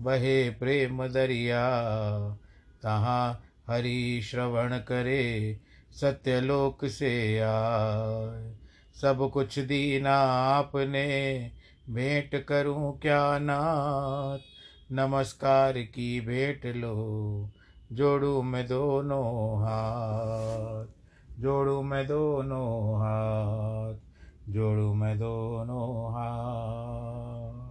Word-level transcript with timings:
बहे 0.00 0.50
प्रेम 0.50 1.06
दरिया, 1.06 1.70
तहाँ 2.82 3.44
हरि 3.68 4.20
श्रवण 4.24 4.78
करे, 4.78 5.60
सत्यलोक 5.92 6.86
से 6.86 7.38
आए। 7.38 8.54
सब 9.00 9.30
कुछ 9.30 9.58
दीना 9.58 10.16
आपने, 10.42 11.50
भेंट 11.90 12.44
करूँ 12.44 12.98
क्या 12.98 13.38
नाथ? 13.38 14.38
नमस्कार 14.92 15.72
की 15.72 16.20
भेंट 16.20 16.76
लो, 16.76 17.50
जोड़ू 17.92 18.42
मैं 18.42 18.66
दोनों 18.66 19.58
हाथ। 19.62 20.86
जोड़ू 21.40 21.82
मैं 21.82 22.06
दोनों 22.06 22.96
हाथ, 22.96 23.94
जोड़ू 24.52 24.94
मैं 24.94 25.18
दोनों 25.18 26.12
हाथ 26.12 27.70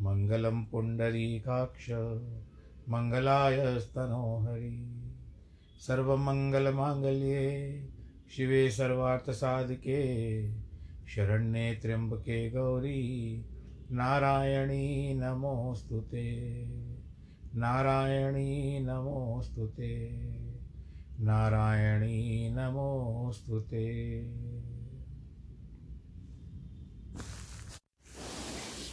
मङ्गलं 0.00 0.64
पुण्डरीकाक्ष, 0.64 1.90
मङ्गलाय 2.88 3.80
स्तनोहरि। 3.80 5.02
सर्वमङ्गलमाङ्गल्ये, 5.78 7.88
शिवे 8.36 8.70
सर्वार्थसाधके, 8.70 10.50
शरण्ये 11.06 11.74
त्र्यम्बके 11.74 12.50
गौरी, 12.50 13.44
नारायणी 13.92 15.14
नमोऽस्तु 15.14 16.00
ते। 16.00 16.66
नारायणी 17.54 18.80
नमोऽस्तु 18.80 19.66
ते। 19.66 20.10
नारायणी 21.20 22.50
नमोऽस्तु 22.50 23.60
ते। 23.60 24.20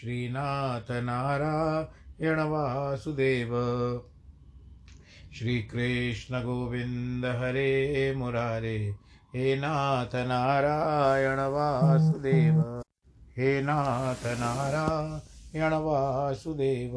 श्रीनाथ 0.00 0.90
नारायण 0.90 2.40
वासुदेव 2.40 3.50
श्रीकृष्ण 5.32 6.42
गोविन्द 6.42 7.24
हरे 7.24 8.14
मुरारे, 8.16 8.94
हे 9.34 9.54
नाथ 9.56 10.14
नारायण 10.16 11.40
वासुदेव 11.40 12.60
हे 13.38 13.60
नाथ 13.62 14.26
नारायण 14.40 15.72
वासुदेव 15.72 16.96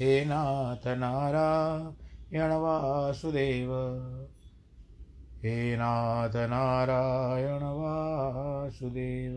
हे 0.00 0.24
नाथ 0.24 0.86
नारायण 0.86 2.52
वासुदेव 2.52 3.72
हे 5.42 5.76
नाथ 5.76 6.36
नारायण 6.36 7.62
वासुदेव 7.62 9.36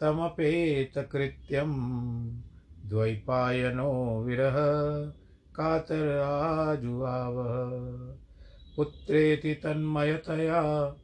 तमपेतकृत्यं 0.00 1.72
द्वैपायनो 2.86 4.20
विरह 4.20 4.54
कातराजुआवः 5.54 8.16
पुत्रेति 8.76 9.54
तन्मयतया 9.54 10.96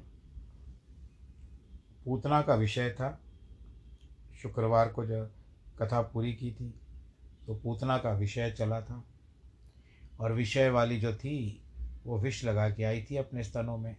पूतना 2.05 2.43
का 2.43 2.55
विषय 2.55 2.91
था। 2.91 3.21
शुक्रवार 4.43 4.89
को 4.89 5.07
जब 5.07 5.33
कथा 5.79 6.03
पूरी 6.03 6.33
की 6.33 6.53
थी 6.53 6.75
तो 7.47 7.55
पूतना 7.55 7.99
का 7.99 8.13
विषय 8.13 8.51
चला 8.51 8.81
था। 8.81 9.05
और 10.21 10.33
विषय 10.33 10.71
वाली 10.71 11.01
जो 11.01 11.15
थी, 11.15 11.63
वो 12.05 12.19
विष 12.19 12.45
लगा 12.45 12.71
के 12.71 12.85
आई 12.85 13.03
थी 13.03 13.17
अपने 13.17 13.43
स्तनों 13.43 13.79
में। 13.79 13.97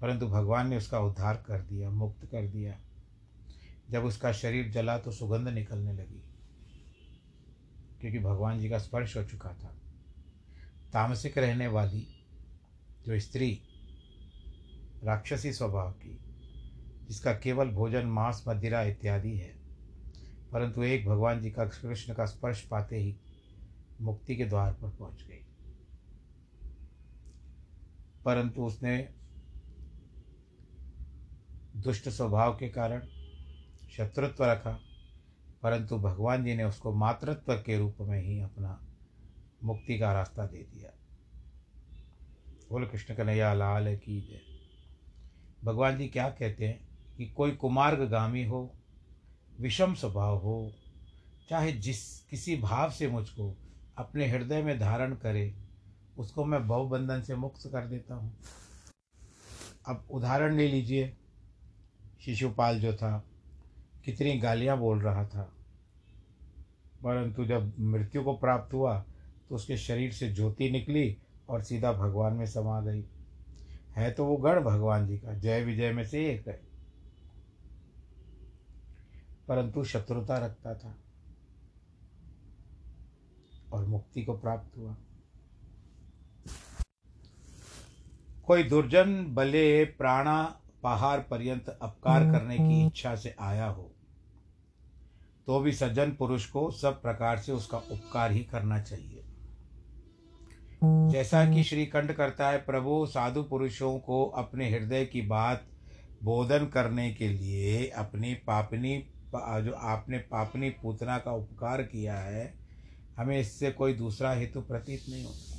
परंतु 0.00 0.26
भगवान 0.26 0.68
ने 0.68 0.76
उसका 0.76 0.98
उद्धार 0.98 1.44
कर 1.46 1.60
दिया, 1.60 1.90
मुक्त 1.90 2.26
कर 2.26 2.48
दिया। 2.48 2.80
जब 3.90 4.04
उसका 4.04 4.32
शरीर 4.32 4.70
जला 4.70 4.98
तो 4.98 5.12
सुगंध 5.12 5.48
निकलने 5.48 5.92
लगी, 5.92 6.22
क्योंकि 8.00 8.18
भगवान 8.18 8.60
जी 8.60 8.70
का 8.70 8.78
स्पर्श 8.78 9.16
हो 9.16 9.24
चुका 9.24 9.48
था। 9.48 9.76
तामसिक 10.92 11.38
रहने 11.38 11.66
वाली 11.66 12.06
जो 13.06 13.20
स्त्री, 13.20 13.62
राक्षसी 15.04 15.52
स्वभाव 15.52 15.92
की, 15.92 16.18
जिसका 17.08 17.32
केवल 17.32 17.68
भोजन, 17.68 18.06
मांस, 18.06 18.44
मदिरा 18.48 18.82
इत्यादि 18.82 19.36
है 19.36 19.61
परंतु 20.52 20.82
एक 20.82 21.06
भगवान 21.06 21.40
जी 21.40 21.50
का 21.50 21.64
कृष्ण 21.64 22.14
का 22.14 22.26
स्पर्श 22.26 22.60
पाते 22.60 22.96
ही 22.96 23.16
मुक्ति 24.00 24.36
के 24.36 24.44
द्वार 24.44 24.72
पर 24.72 24.90
पहुँच 24.90 25.22
गई। 25.22 25.46
परंतु 28.24 28.62
उसने 28.62 29.14
दुष्ट 31.76 32.08
स्वभाव 32.08 32.56
के 32.56 32.68
कारण 32.68 33.06
शत्रुत्व 33.92 34.44
रखा, 34.44 34.80
परंतु 35.62 35.98
भगवान 35.98 36.44
जी 36.44 36.54
ने 36.54 36.64
उसको 36.64 36.94
मातृत्व 36.94 37.54
के 37.54 37.78
रूप 37.78 37.96
में 38.00 38.22
ही 38.22 38.40
अपना 38.40 38.86
मुक्ति 39.64 39.98
का 39.98 40.12
रास्ता 40.12 40.46
दे 40.46 40.58
दिया। 40.58 40.90
बोल 42.70 42.86
कृष्ण 42.86 43.14
कन्हैया, 43.14 43.54
लाल 43.54 43.96
की 43.96 44.20
जय। 44.20 44.40
भगवान 45.64 45.98
जी 45.98 46.08
क्या 46.08 46.28
कहते 46.28 46.66
हैं 46.66 46.88
कि 47.16 47.26
कोई 47.26 47.50
कुमार्गामी 47.50 48.44
हो 48.44 48.74
विषम 49.60 49.94
स्वभाव 49.94 50.36
हो, 50.36 50.72
चाहे 51.50 51.72
जिस 51.72 52.20
किसी 52.20 52.56
भाव 52.56 52.90
से 52.90 53.08
मुझको 53.08 53.56
अपने 53.98 54.26
हृदय 54.26 54.62
में 54.62 54.78
धारण 54.78 55.14
करे, 55.14 55.54
उसको 56.18 56.44
मैं 56.44 56.66
बहुबंधन 56.68 57.22
से 57.22 57.34
मुक्त 57.34 57.68
कर 57.72 57.86
देता 57.86 58.14
हूँ। 58.14 58.36
अब 59.88 60.04
उदाहरण 60.10 60.56
ले 60.56 60.68
लीजिए, 60.68 61.16
शिशुपाल 62.20 62.80
जो 62.80 62.94
था, 62.94 63.24
कितनी 64.04 64.38
गालियाँ 64.38 64.78
बोल 64.78 65.00
रहा 65.00 65.26
था। 65.26 65.52
परंतु 67.04 67.44
जब 67.44 67.72
मृत्यु 67.80 68.22
को 68.24 68.32
प्राप्त 68.32 68.74
हुआ 68.74 69.04
तो 69.48 69.54
उसके 69.54 69.76
शरीर 69.76 70.12
से 70.12 70.32
ज्योति 70.32 70.70
निकली 70.70 71.16
और 71.48 71.62
सीधा 71.62 71.92
भगवान 71.92 72.32
में 72.32 72.46
समा 72.46 72.80
गई। 72.80 73.04
है 73.96 74.10
तो 74.10 74.24
वो 74.24 74.36
गढ़ 74.36 74.60
भगवान 74.60 75.06
जी 75.06 75.18
का, 75.18 75.34
जय 75.34 75.64
विजय 75.64 75.92
में 75.92 76.04
से 76.04 76.30
एक 76.30 76.48
है। 76.48 76.71
परंतु 79.52 79.84
शत्रुता 79.84 80.38
रखता 80.38 80.74
था 80.74 80.94
और 83.72 83.84
मुक्ति 83.84 84.22
को 84.22 84.32
प्राप्त 84.32 84.76
हुआ। 84.78 84.96
कोई 88.46 88.62
दुर्जन 88.62 89.14
बले 89.28 89.84
प्राणा 89.84 90.42
पहाड़ 90.82 91.18
पर्यंत 91.20 91.68
अपकार 91.82 92.24
करने 92.32 92.56
की 92.58 92.86
इच्छा 92.86 93.14
से 93.16 93.34
आया 93.40 93.66
हो 93.66 93.90
तो 95.46 95.60
भी 95.60 95.72
सज्जन 95.72 96.10
पुरुष 96.10 96.46
को 96.46 96.70
सब 96.70 97.02
प्रकार 97.02 97.38
से 97.38 97.52
उसका 97.52 97.78
उपकार 97.78 98.32
ही 98.32 98.40
करना 98.44 98.80
चाहिए। 98.80 99.24
जैसा 101.12 101.44
कि 101.54 101.62
श्री 101.64 101.86
कंठ 101.86 102.12
करता 102.12 102.48
है 102.48 102.58
प्रभु 102.58 103.06
साधु 103.06 103.42
पुरुषों 103.42 103.98
को 103.98 104.24
अपने 104.36 104.70
हृदय 104.70 105.04
की 105.04 105.22
बात 105.22 105.66
बोधन 106.22 106.66
करने 106.66 107.12
के 107.14 107.28
लिए 107.28 107.86
अपनी 107.88 108.34
पापनी 108.34 108.96
जो 109.34 109.72
आपने 109.72 110.18
पापनी 110.18 110.70
पूतना 110.70 111.18
का 111.18 111.32
उपकार 111.32 111.82
किया 111.82 112.18
है, 112.18 112.54
हमें 113.16 113.40
इससे 113.40 113.70
कोई 113.70 113.94
दूसरा 113.94 114.32
हेतु 114.32 114.60
प्रतीत 114.60 115.02
नहीं 115.08 115.24
होता। 115.24 115.58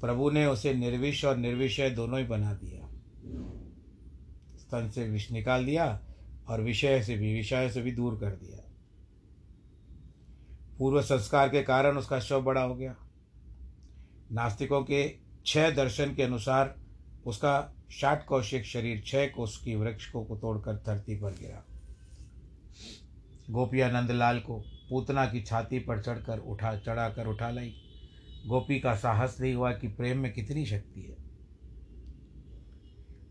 प्रभु 0.00 0.30
ने 0.30 0.46
उसे 0.46 0.74
निर्विष 0.74 1.24
और 1.24 1.36
निर्विषय 1.36 1.90
दोनों 1.90 2.18
ही 2.18 2.26
बना 2.26 2.52
दिया। 2.54 2.88
स्तन 4.58 4.90
से 4.90 5.08
विष 5.08 5.32
निकाल 5.32 5.64
दिया 5.64 6.00
और 6.48 6.62
विषय 6.62 7.02
से 7.02 7.16
भी, 7.16 7.34
विषय 7.34 7.70
से 7.70 7.82
भी 7.82 7.92
दूर 7.92 8.18
कर 8.20 8.30
दिया। 8.30 8.64
पूर्व 10.78 11.02
संस्कार 11.02 11.48
के 11.48 11.62
कारण 11.62 11.96
उसका 11.96 12.20
शव 12.20 12.40
बड़ा 12.40 12.62
हो 12.62 12.74
गया। 12.74 12.96
नास्तिकों 14.32 14.82
के 14.82 15.18
छह 15.46 15.70
दर्शन 15.70 16.14
के 16.14 16.22
अनुसार 16.22 16.76
उसका 17.26 17.74
शाट 17.90 18.26
कौशिक 18.26 18.64
शरीर, 18.64 19.02
छह 19.06 19.26
कोष 19.26 19.56
की 19.56 19.74
वृक्ष 19.74 20.10
को 20.10 20.36
तोड़कर 20.36 20.72
धरती 20.74 21.16
पर 21.16 21.30
गिरा। 21.30 21.64
गोपिया 23.50 23.90
नंदलाल 23.90 24.40
को 24.40 24.64
पूतना 24.90 25.26
की 25.26 25.42
छाती 25.42 25.78
पर 25.78 26.02
चढ़कर 26.02 26.38
उठा 26.38 26.76
चढ़ा 26.76 27.08
कर 27.08 27.26
उठा 27.26 27.50
लाई। 27.50 27.74
गोपी 28.46 28.80
का 28.80 28.94
साहस 28.94 29.40
नहीं 29.40 29.54
हुआ 29.54 29.72
कि 29.72 29.88
प्रेम 29.88 30.18
में 30.18 30.32
कितनी 30.32 30.66
शक्ति 30.66 31.00
है। 31.00 31.28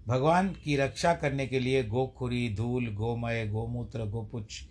भगवान 0.08 0.50
की 0.50 0.76
रक्षा 0.76 1.14
करने 1.14 1.48
के 1.48 1.60
लिए 1.60 1.84
गोखुरी, 1.84 2.56
धूल, 2.56 2.94
गोमय, 2.94 3.48
गोमूत्र, 3.48 4.06
गोपुच्छ 4.06 4.62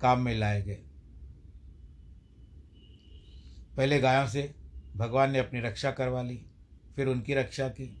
काम 0.00 0.20
में 0.20 0.34
लाए 0.34 0.62
गए। 0.62 0.82
पहले 3.76 4.00
गायों 4.00 4.26
से 4.26 4.54
भगवान 4.96 5.30
ने 5.30 5.38
अपनी 5.38 5.60
रक्षा 5.60 5.90
करवा 5.90 6.22
ली, 6.22 6.46
फिर 6.96 7.06
उनकी 7.06 7.34
रक्षा 7.34 7.68
की। 7.68 8.00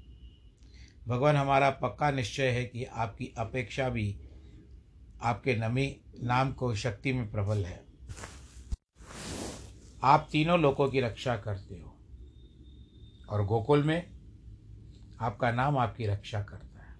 भगवान 1.08 1.36
हमारा 1.36 1.70
पक्का 1.70 2.10
निश्चय 2.10 2.48
है 2.48 2.64
कि 2.64 2.84
आपकी 2.84 3.34
अपेक्षा 3.38 3.88
भी 3.88 4.18
आपके 5.24 5.56
नमी, 5.56 6.00
नाम 6.22 6.52
को 6.52 6.74
शक्ति 6.74 7.12
में 7.12 7.30
प्रबल 7.30 7.64
है। 7.64 7.84
आप 10.02 10.28
तीनों 10.32 10.60
लोगों 10.60 10.88
की 10.88 11.00
रक्षा 11.00 11.36
करते 11.36 11.74
हो। 11.74 11.96
और 13.28 13.46
गोकुल 13.46 13.84
में 13.84 14.10
आपका 15.20 15.50
नाम 15.50 15.78
आपकी 15.78 16.06
रक्षा 16.06 16.42
करता 16.42 16.80
है। 16.80 16.94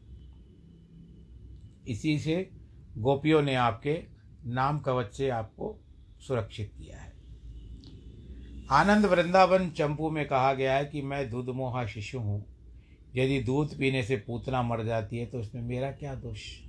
इसी 1.88 2.18
से 2.18 2.50
गोपियों 2.98 3.42
ने 3.42 3.54
आपके 3.54 4.04
नाम 4.46 4.78
कवच 4.78 5.14
से 5.14 5.28
आपको 5.28 5.80
सुरक्षित 6.20 6.72
किया 6.78 6.98
है। 6.98 7.12
आनंद 8.70 9.06
वृंदावन 9.06 9.70
चंपू 9.70 10.10
में 10.10 10.28
कहा 10.28 10.54
गया 10.54 10.74
है 10.74 10.84
कि 10.84 11.02
मैं 11.02 11.30
दूध 11.30 11.48
मोहा 11.48 11.86
शिशु 11.86 12.18
हूँ। 12.18 12.46
यदि 13.14 13.40
दूध 13.40 13.78
पीने 13.78 14.02
से 14.02 14.16
पूतना 14.16 14.62
मर 14.62 14.84
जाती 14.84 15.18
है 15.18 15.26
तो 15.26 15.38
उसमें 15.38 15.62
मेरा 15.62 15.90
क्या 15.90 16.14
दोष? 16.14 16.63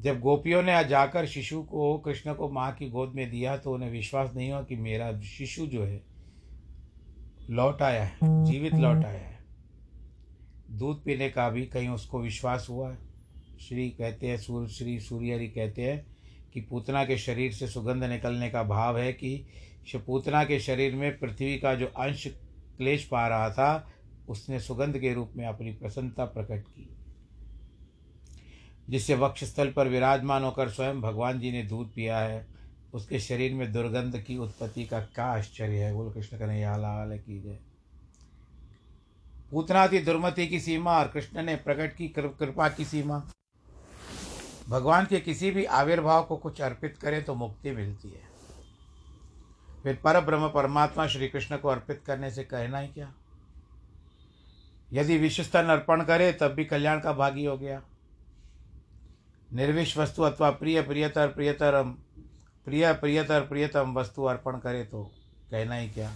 जब 0.00 0.20
गोपियों 0.20 0.62
ने 0.62 0.72
आज 0.72 0.88
जाकर 0.88 1.26
शिशु 1.26 1.62
को 1.62 1.98
कृष्ण 1.98 2.34
को 2.34 2.48
माँ 2.48 2.72
की 2.72 2.88
गोद 2.90 3.12
में 3.14 3.30
दिया 3.30 3.56
तो 3.56 3.72
उन्हें 3.72 3.90
विश्वास 3.90 4.30
नहीं 4.36 4.50
हुआ 4.50 4.62
कि 4.62 4.76
मेरा 4.76 5.20
शिशु 5.20 5.66
जो 5.66 5.84
है 5.84 6.02
लौट 7.50 7.82
आया 7.82 8.04
है 8.04 8.18
जीवित 8.22 8.74
लौट 8.74 9.04
आया 9.04 9.18
है। 9.18 9.38
दूध 10.70 11.02
पीने 11.04 11.28
का 11.30 11.48
भी 11.50 11.66
कहीं 11.66 11.88
उसको 11.88 12.20
विश्वास 12.20 12.66
हुआ 12.70 12.96
श्री 13.60 13.88
कहते 13.90 14.26
हैं 14.26 14.36
सूर्य 14.36 14.68
श्री 14.68 14.98
सूर्यरी 15.00 15.48
कहते 15.48 15.82
हैं 15.82 16.06
कि 16.52 16.60
पूतना 16.60 17.04
के 17.04 17.18
शरीर 17.18 17.52
से 17.52 17.68
सुगंध 17.68 18.04
निकलने 18.04 18.50
का 18.50 18.62
भाव 18.62 18.98
है 18.98 19.12
कि 19.12 19.46
पूतना 19.96 20.44
के 20.44 20.60
शरीर 20.60 20.94
में 20.94 21.18
पृथ्वी 21.18 21.58
का 21.58 21.74
जो 21.74 21.86
अंश 21.86 22.26
क्लेश 22.76 23.04
पा 23.04 23.26
रहा 23.28 23.50
था 23.50 23.92
उसने 24.28 24.60
सुगंध 24.60 24.98
के 24.98 25.14
रूप 25.14 25.32
में 25.36 25.46
अपनी 25.46 25.72
प्रसन्नता 25.72 26.24
प्रकट 26.24 26.60
की। 26.60 26.96
जिससे 28.90 29.14
वक्ष 29.14 29.44
स्थल 29.44 29.70
पर 29.70 29.88
विराजमान 29.88 30.42
होकर 30.42 30.68
स्वयं 30.68 31.00
भगवान 31.00 31.40
जी 31.40 31.52
ने 31.52 31.62
दूध 31.62 31.94
पिया 31.94 32.18
है, 32.18 32.46
उसके 32.94 33.20
शरीर 33.20 33.54
में 33.54 33.72
दुर्गंध 33.72 34.22
की 34.22 34.36
उत्पत्ति 34.36 34.84
का 34.84 35.00
क्या 35.00 35.24
आश्चर्य 35.24 35.78
है? 35.78 35.92
बोल 35.92 36.12
कृष्ण 36.12 36.38
कन्हैया 36.38 36.76
लाल 36.76 37.18
की 37.18 37.40
जय। 37.40 37.58
पूतना 39.50 39.88
थी 39.88 39.98
दुर्मति 39.98 40.46
की 40.46 40.60
सीमा 40.60 40.98
और 40.98 41.08
कृष्ण 41.08 41.42
ने 41.42 41.56
प्रकट 41.56 41.96
की 41.96 42.08
कृपा 42.08 42.68
की 42.68 42.84
सीमा। 42.84 43.22
भगवान 44.68 45.06
के 45.06 45.20
किसी 45.20 45.50
भी 45.50 45.64
आविर्भाव 45.64 46.24
को 46.24 46.36
कुछ 46.36 46.60
अर्पित 46.60 46.96
करें 46.96 47.24
तो 47.24 47.34
मुक्ति 47.34 47.70
मिलती 47.70 48.08
है। 48.08 48.22
फिर 49.82 49.94
पर 50.04 50.20
ब्रह्म 50.20 50.48
परमात्मा 50.48 51.06
श्री 51.06 51.28
कृष्ण 51.28 51.56
को 51.56 51.68
अर्पित 51.68 52.02
करने 52.06 52.30
से 52.30 52.44
कहना 52.44 52.78
ही 52.78 52.88
क्या? 52.88 53.14
यदि 54.92 55.18
विश्वस्तन 55.18 55.62
अर्पण 55.62 56.04
करे, 56.04 56.32
तब 56.32 56.48
भी 56.48 56.64
कल्याण 56.64 57.00
का 57.00 57.12
भागी 57.12 57.44
हो 57.44 57.58
गया। 57.58 57.82
निर्विश 59.52 59.96
वस्तु 59.98 60.22
अथवा 60.22 60.50
प्रिय, 60.50 60.80
प्रियतर 60.82 61.28
प्रियतरम 61.28 61.90
प्रिय, 62.66 62.92
प्रियतर, 62.92 63.40
प्रियतम 63.40 63.94
वस्तु 63.94 64.24
अर्पण 64.24 64.58
करे 64.58 64.82
तो 64.84 65.02
कहना 65.50 65.74
ही 65.74 65.88
क्या? 65.90 66.12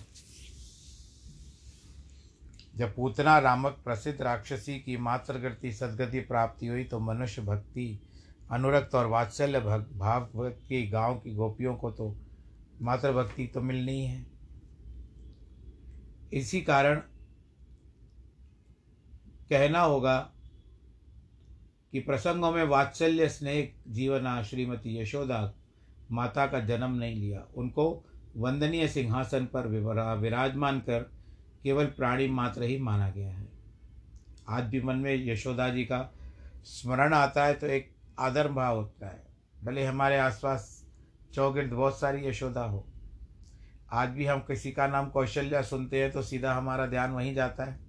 जब 2.77 2.95
पूतना 2.95 3.39
रामक 3.39 3.81
प्रसिद्ध 3.85 4.21
राक्षसी 4.23 4.79
की 4.79 4.97
मातृगति 4.97 5.73
सदगति 5.73 6.21
प्राप्ति 6.21 6.67
हुई 6.67 6.85
तो 6.85 6.99
मनुष्य 7.01 7.43
भक्ति, 7.43 8.01
अनुरक्त 8.51 8.95
और 8.95 9.07
वात्सल्य 9.07 9.61
भाव 9.61 10.29
की 10.35 10.87
गाँव 10.89 11.15
की 11.15 11.35
गोपियों 11.35 11.75
को 11.75 11.91
तो 11.91 12.15
मातृभक्ति 12.83 13.47
तो 13.47 13.61
मिलनी 13.61 14.05
है। 14.05 14.27
इसी 16.33 16.61
कारण 16.61 17.01
कहना 19.51 19.81
होगा 19.81 20.17
कि 21.95 22.01
प्रसंगों 22.01 22.51
में 22.53 22.63
वात्सल्य 22.65 23.29
स्नेह 23.29 23.69
जीवना 23.89 24.43
श्रीमती 24.43 24.97
यशोदा 25.01 25.39
माता 26.11 26.47
का 26.47 26.61
जन्म 26.61 26.95
नहीं 26.95 27.17
लिया। 27.17 27.43
उनको 27.57 27.85
वंदनीय 28.37 28.87
सिंहासन 28.89 29.45
पर 29.47 29.67
विराजमान 30.19 30.79
कर 30.81 31.03
केवल 31.63 31.87
प्राणी 31.97 32.27
मात्र 32.29 32.63
ही 32.63 32.79
माना 32.81 33.09
गया 33.11 33.29
है। 33.29 33.47
आज 34.49 34.65
भी 34.65 34.81
मन 34.83 34.97
में 34.97 35.27
यशोदा 35.27 35.69
जी 35.69 35.85
का 35.85 36.01
स्मरण 36.65 37.15
आता 37.15 37.45
है 37.45 37.55
तो 37.55 37.67
एक 37.69 37.91
आदर 38.19 38.49
भाव 38.49 38.77
होता 38.77 39.07
है। 39.07 39.23
भले 39.65 39.85
हमारे 39.85 40.19
आसपास 40.19 40.69
चौगिर्द 41.35 41.73
बहुत 41.73 42.01
सारी 42.01 42.27
यशोदा 42.29 42.65
हो, 42.65 42.85
आज 43.93 44.09
भी 44.09 44.27
हम 44.27 44.39
किसी 44.41 44.73
का 44.73 44.87
नाम 44.89 45.09
कौशल्या 45.11 45.63
सुनते 45.63 46.03
हैं 46.03 46.11
तो 46.13 46.23
सीधा 46.25 46.55
हमारा 46.55 46.87
ध्यान 46.89 47.13
वहीं 47.13 47.35
जाता 47.35 47.65
है। 47.65 47.84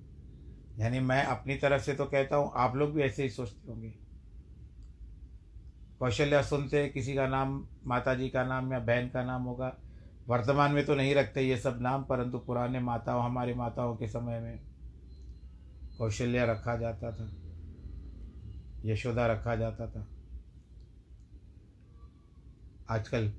यानी 0.80 1.00
मैं 1.00 1.24
अपनी 1.24 1.56
तरफ़ 1.56 1.82
से 1.82 1.94
तो 1.94 2.06
कहता 2.06 2.36
हूँ, 2.36 2.52
आप 2.56 2.76
लोग 2.76 2.94
भी 2.94 3.02
ऐसे 3.02 3.24
ही 3.24 3.30
सोचते 3.30 3.72
होंगे। 3.72 3.94
कौशल्या 6.00 6.42
सुनते, 6.42 6.90
किसी 6.90 7.16
का 7.16 7.28
नाम 7.28 7.68
माता 7.86 8.16
जी 8.16 8.30
का 8.30 8.44
नाम 8.44 8.74
या 8.74 8.80
बहन 8.80 9.10
का 9.10 9.24
नाम 9.24 9.44
होगा। 9.44 9.78
वर्तमान 10.28 10.72
में 10.72 10.86
तो 10.86 10.96
नहीं 10.96 11.16
रखते 11.16 11.42
ये 11.42 11.58
सब 11.58 11.78
नाम, 11.82 12.04
परंतु 12.04 12.40
पुराने 12.40 12.80
माताओं, 12.80 13.24
हमारे 13.24 13.54
माताओं 13.54 13.96
के 13.96 14.08
समय 14.08 14.40
में 14.40 14.60
कौशल्या 15.98 16.46
रखा 16.46 16.78
जाता 16.78 17.12
था। 17.12 17.32
यशोदा 18.86 19.28
रखा 19.28 19.56
जाता 19.56 19.88
था। 19.88 20.08
आजकल 22.90 23.30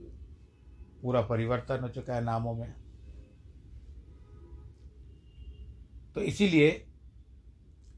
पूरा 1.02 1.20
परिवर्तन 1.20 1.80
हो 1.80 1.88
चुका 1.88 2.14
है 2.14 2.24
नामों 2.24 2.54
में। 2.54 2.74
तो 6.14 6.20
इसीलिए 6.20 6.85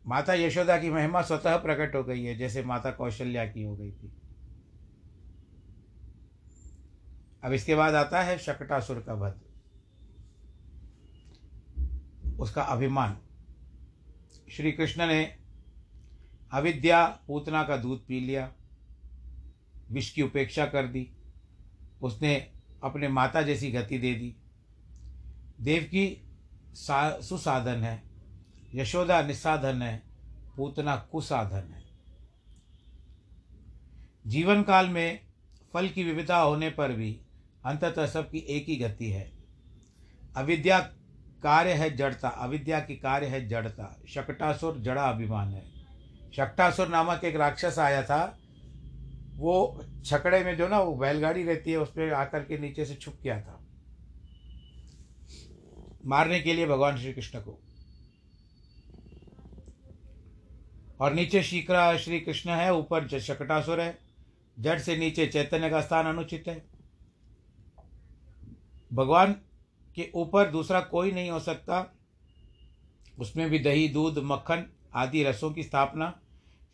माता 0.09 0.35
यशोदा 0.35 0.79
की 0.79 0.91
महिमा 0.91 1.23
स्वतः 1.23 1.57
प्रकट 1.57 1.95
हो 1.95 2.05
गई 2.05 2.25
है, 2.25 2.37
जैसे 2.37 2.63
माता 2.63 2.91
कौशल्या 2.91 3.47
की 3.47 3.63
हो 3.63 3.77
गई 3.77 3.93
थी। 3.93 4.13
अब 7.45 7.53
इसके 7.53 7.75
बाद 7.75 7.95
आता 7.95 8.23
है 8.23 8.39
शकटासुर 8.39 9.05
का 9.09 9.15
वध। 9.15 9.41
उसका 12.41 12.63
अभिमान। 12.63 13.19
श्री 14.51 14.73
कृष्ण 14.73 15.07
ने 15.07 15.39
अविद्या 16.53 17.07
पूतना 17.07 17.65
का 17.65 17.77
दूध 17.77 18.07
पी 18.07 18.21
लिया, 18.21 18.53
विष 19.91 20.11
की 20.11 20.23
उपेक्षा 20.23 20.67
कर 20.67 20.87
दी। 20.87 21.13
उसने 22.03 22.53
अपने 22.83 23.09
माता 23.09 23.43
जैसी 23.43 23.71
गति 23.71 23.99
दे 23.99 24.15
दी। 24.15 24.37
देव 25.61 25.83
की 25.83 26.29
सुसाधन 27.23 27.85
है। 27.85 28.08
यशोदा 28.75 29.23
निसाधन 29.23 29.83
है, 29.83 30.03
पूतना 30.57 30.97
कुसाधन 30.97 31.73
है। 31.73 31.83
जीवन 34.27 34.63
काल 34.63 34.89
में 34.89 35.21
फल 35.73 35.89
की 35.89 36.05
विविधता 36.05 36.39
होने 36.39 36.71
पर 36.71 36.93
भी 36.93 37.21
अंततः 37.67 38.07
सबकी 38.07 38.39
एक 38.39 38.67
ही 38.69 38.77
गति 38.77 39.11
है। 39.11 39.33
अविद्या 40.37 40.79
कार्य 41.43 41.73
है 41.73 41.97
जड़ता, 41.97 42.29
अविद्या 42.29 42.81
की 42.81 42.97
कार्य 42.97 43.27
है 43.27 43.49
जड़ता। 43.49 44.03
शकटासुर 44.09 44.79
जड़ा 44.79 45.03
अभिमान 45.03 45.49
है। 45.49 45.71
शकटासुर 46.37 46.89
नामक 46.89 47.25
एक 47.25 47.37
राक्षस 47.37 47.77
आया 47.79 48.03
था। 48.03 48.39
वो 49.35 49.85
छकड़े 50.05 50.45
में 50.45 50.57
जो 50.57 50.69
ना, 50.69 50.81
वो 50.81 50.97
बैलगाड़ी 50.97 51.43
रहती 51.43 51.71
है, 51.71 51.77
उसमें 51.77 52.11
आकर 52.11 52.45
के 52.45 52.59
नीचे 52.59 52.85
से 52.85 52.95
छुप 52.95 53.15
गया 53.23 53.41
था। 53.41 53.61
मारने 56.07 56.41
के 56.41 56.55
लिए 56.55 56.67
भगवान 56.67 56.99
श्री 56.99 57.13
कृष्ण 57.13 57.41
को। 57.41 57.68
और 61.01 61.13
नीचे 61.13 61.43
शीकरा 61.43 61.97
श्री 61.97 62.21
कृष्ण 62.21 62.51
है, 62.51 62.75
ऊपर 62.75 63.19
शकटासुर 63.19 63.81
है। 63.81 63.99
जड़ 64.59 64.79
से 64.79 64.97
नीचे 64.97 65.27
चैतन्य 65.27 65.71
का 65.71 65.81
स्थान 65.81 66.07
अनुचित 66.07 66.45
है। 66.49 66.67
भगवान 68.93 69.33
के 69.95 70.11
ऊपर 70.15 70.51
दूसरा 70.51 70.81
कोई 70.81 71.13
नहीं 71.13 71.31
हो 71.31 71.41
सकता। 71.41 71.95
उसमें 73.19 73.51
भी 73.51 73.59
दही, 73.59 73.89
दूध, 73.89 74.19
मक्खन 74.19 74.67
आदि 74.95 75.25
रसों 75.25 75.51
की 75.51 75.63
स्थापना। 75.63 76.21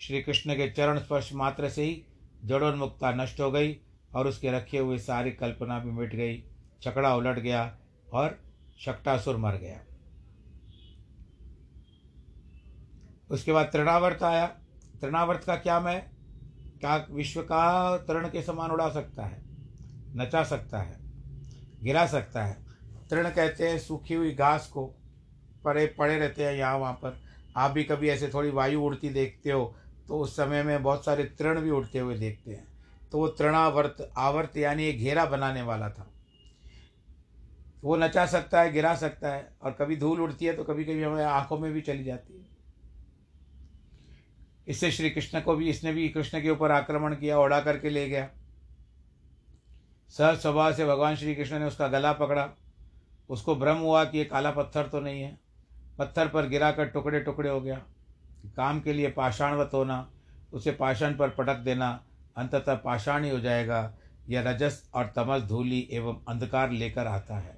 श्री 0.01 0.23
कृष्ण 0.23 0.55
के 0.55 0.71
चरण 0.71 0.99
स्पर्श 0.99 1.33
मात्र 1.33 1.69
से 1.69 1.83
ही 1.83 2.05
जड़ोन्मुक्ता 2.45 3.13
नष्ट 3.13 3.41
हो 3.41 3.51
गई 3.51 3.77
और 4.15 4.29
उसके 4.29 4.51
रखे 4.51 4.79
हुए 4.79 4.99
सारी 4.99 5.31
कल्पना 5.31 5.79
भी 5.79 5.91
मिट 5.91 6.15
गई। 6.15 6.45
छकड़ा 6.83 7.17
उलट 7.17 7.39
गया 7.39 7.79
और 8.13 8.43
शक्टासुर 8.81 9.37
मर 9.37 9.55
गया। 9.55 9.85
उसके 13.35 13.53
बाद 13.53 13.67
तृणावर्त 13.67 14.23
आया। 14.23 14.47
तृणावर्त 15.01 15.45
का 15.45 15.55
क्या 15.57 15.79
मैं? 15.81 16.03
क्या 16.81 16.97
विश्व 17.11 17.41
का 17.43 17.97
तृण 17.99 18.29
के 18.29 18.43
समान 18.43 18.71
उड़ा 18.71 18.89
सकता 18.91 19.25
है? 19.25 19.43
नचा 20.17 20.43
सकता 20.45 20.79
है। 20.79 20.99
गिरा 21.83 22.07
सकता 22.07 22.45
है। 22.45 22.57
तृण 23.11 23.29
कहते 23.31 23.69
हैं, 23.69 23.79
सूखी 23.79 24.15
हुई 24.15 24.35
घास 24.35 24.67
को 24.69 24.87
पड़े 25.65 25.87
पड़े 25.99 26.19
रहते 26.19 26.45
हैं 26.45 26.53
यहाँ 26.55 26.79
वहाँ 26.79 26.93
पर। 26.95 27.19
आप 27.57 27.71
भी 27.71 27.85
कभी 27.85 28.09
ऐसे 28.09 28.29
थोड़ी 28.29 28.51
वायु 28.51 28.81
उड़ती 28.81 29.09
देखते 29.11 29.51
हो 29.51 29.75
तो 30.09 30.19
उस 30.19 30.37
समय 30.37 30.63
में 30.63 30.83
बहुत 30.83 31.05
सारे 31.05 31.25
तृण 31.39 31.61
भी 31.61 31.71
उड़ते 31.71 31.99
हुए 31.99 32.17
देखते 32.19 32.51
हैं। 32.51 32.67
तो 33.13 33.19
वो 33.19 33.29
तृणावर्त, 33.29 34.09
आवर्त 34.17 34.57
यानी 34.57 34.85
एक 34.85 34.99
घेरा 34.99 35.25
बनाने 35.27 35.63
वाला 35.63 35.89
था। 35.89 36.11
वो 37.85 37.97
नचा 37.97 38.25
सकता 38.27 38.61
है, 38.61 38.73
गिरा 38.73 38.95
सकता 38.95 39.29
है, 39.29 39.49
और 39.63 39.73
कभी 39.73 39.97
धूल 39.97 40.21
उड़ती 40.21 40.47
है 40.47 40.57
तो 40.57 40.65
कभी 40.65 40.85
कभी 40.85 41.03
हमारे 41.03 41.25
आँखों 41.25 41.59
में 41.59 41.73
भी 41.73 41.81
चली 41.81 42.05
जाती 42.05 42.35
है। 42.35 42.54
इससे 44.67 44.91
श्री 44.91 45.11
कृष्ण 45.11 45.41
को 45.41 45.55
भी, 45.57 45.69
इसने 45.71 45.93
भी 45.93 46.09
कृष्ण 46.09 46.41
के 46.43 46.51
ऊपर 46.51 46.71
आक्रमण 46.71 47.15
किया 47.15 47.39
उड़ा 47.39 47.61
करके 47.61 47.91
ले 47.91 48.09
गया। 48.09 48.29
सहज 50.11 50.39
स्वभाव 50.39 50.73
से 50.73 50.87
भगवान 50.87 51.17
श्री 51.17 51.35
कृष्ण 51.35 51.59
ने 51.59 51.65
उसका 51.65 51.89
गला 51.89 52.13
पकड़ा। 52.13 52.49
उसको 53.31 53.55
भ्रम 53.57 53.77
हुआ 53.77 54.05
कि 54.05 54.19
ये 54.19 54.25
काला 54.25 54.51
पत्थर 54.51 54.87
तो 54.87 55.01
नहीं 55.01 55.23
है। 55.23 55.39
पत्थर 55.99 56.29
पर 56.29 56.49
गिरा 56.49 56.71
कर 56.73 56.87
टुकड़े 56.87 57.21
टुकड़े 57.21 57.49
हो 57.51 57.61
गया। 57.61 57.77
काम 58.57 58.81
के 58.81 58.93
लिए 58.93 59.11
पाषाणवत 59.11 59.71
होना, 59.75 60.11
उसे 60.53 60.73
पाषाण 60.73 61.17
पर 61.17 61.29
पटक 61.29 61.59
देना, 61.59 61.89
अंततः 62.37 62.75
पाषाण 62.75 63.25
ही 63.25 63.31
हो 63.31 63.41
जाएगा। 63.41 63.95
यह 64.29 64.43
रजस 64.43 64.91
और 64.95 65.13
तमस 65.17 65.43
धूली 65.43 65.89
एवं 65.93 66.21
अंधकार 66.29 66.71
लेकर 66.71 67.07
आता 67.07 67.39
है। 67.39 67.57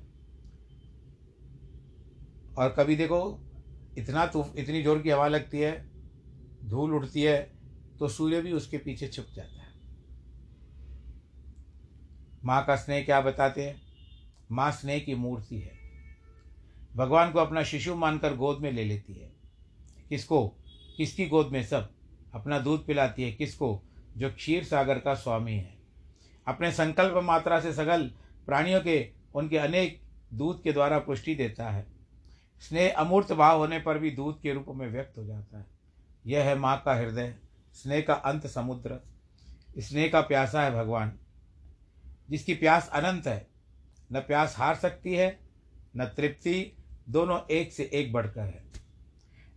और 2.59 2.75
कभी 2.79 2.97
देखो, 2.97 3.19
इतना 3.99 4.27
तूफ, 4.27 4.53
इतनी 4.57 4.83
ज़ोर 4.83 4.99
की 4.99 5.11
हवा 5.11 5.29
लगती 5.29 5.61
है 5.61 5.73
धूल 6.67 6.95
उड़ती 6.95 7.23
है 7.23 7.53
तो 7.99 8.09
सूर्य 8.09 8.41
भी 8.41 8.53
उसके 8.53 8.79
पीछे 8.79 9.09
छुप 9.09 9.27
जाता 9.35 9.63
है। 9.63 9.67
माँ 12.45 12.65
का 12.67 12.77
स्नेह 12.77 13.05
क्या 13.05 13.21
बताते 13.21 13.67
हैं? 13.67 13.83
माँ 14.53 14.71
स्नेह 14.71 14.99
की 14.99 15.15
मूर्ति 15.15 15.59
है। 15.59 15.79
भगवान 16.97 17.33
को 17.33 17.39
अपना 17.39 17.63
शिशु 17.63 17.95
मानकर 17.95 18.37
गोद 18.37 18.59
में 18.59 18.73
ले 18.73 18.85
लेती 18.85 19.15
है। 19.15 19.33
किसको? 20.09 20.49
किसकी 20.97 21.27
गोद 21.27 21.49
में 21.49 21.63
सब? 21.63 21.93
अपना 22.35 22.59
दूध 22.59 22.87
पिलाती 22.87 23.23
है। 23.23 23.33
किसको? 23.33 23.83
जो 24.17 24.31
क्षीर 24.31 24.65
सागर 24.65 24.99
का 24.99 25.15
स्वामी 25.15 25.53
है। 25.53 25.79
अपने 26.49 26.73
संकल्प 26.73 27.15
मात्रा 27.23 27.61
से 27.61 27.73
सगल 27.73 28.11
प्राणियों 28.47 28.81
के, 28.81 29.13
उनके 29.35 29.59
अनेक 29.59 30.01
दूध 30.35 30.63
के 30.63 30.73
द्वारा 30.73 30.99
पुष्टि 30.99 31.35
देता 31.35 31.71
है। 31.71 31.87
स्नेह 32.61 32.95
अमूर्त 32.95 33.33
भाव 33.33 33.59
होने 33.59 33.79
पर 33.79 33.99
भी 33.99 34.11
दूध 34.11 34.41
के 34.41 34.53
रूप 34.53 34.67
में 34.69 34.89
व्यक्त 34.89 35.19
हो 35.19 35.25
जाता 35.25 35.59
है। 35.59 35.76
यह 36.27 36.45
है 36.45 36.55
माँ 36.55 36.83
का 36.85 36.95
हृदय, 36.95 37.35
स्नेह 37.73 38.01
का 38.01 38.15
अंत 38.15 38.47
समुद्र, 38.47 39.01
स्नेह 39.79 40.09
का 40.09 40.21
प्यासा 40.21 40.63
है 40.63 40.71
भगवान। 40.71 41.19
जिसकी 42.31 42.55
प्यास 42.55 42.89
अनंत 42.89 43.27
है, 43.27 43.47
न 44.13 44.21
प्यास 44.21 44.55
हार 44.59 44.75
सकती 44.75 45.15
है, 45.15 45.41
न 45.97 46.05
तृप्ति 46.05 46.73
दोनों 47.09 47.41
एक 47.51 47.73
से 47.73 47.91
एक 47.95 48.13
बढ़कर 48.13 48.41
है। 48.41 48.65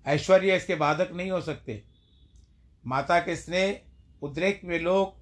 ऐश्वर्य 0.05 0.55
इसके 0.55 0.75
बाधक 0.75 1.11
नहीं 1.11 1.31
हो 1.31 1.41
सकते। 1.41 1.83
माता 2.87 3.19
के 3.19 3.35
स्नेह 3.35 3.81
उद्रेक 4.21 4.61
में 4.63 4.79
लोग, 4.79 5.19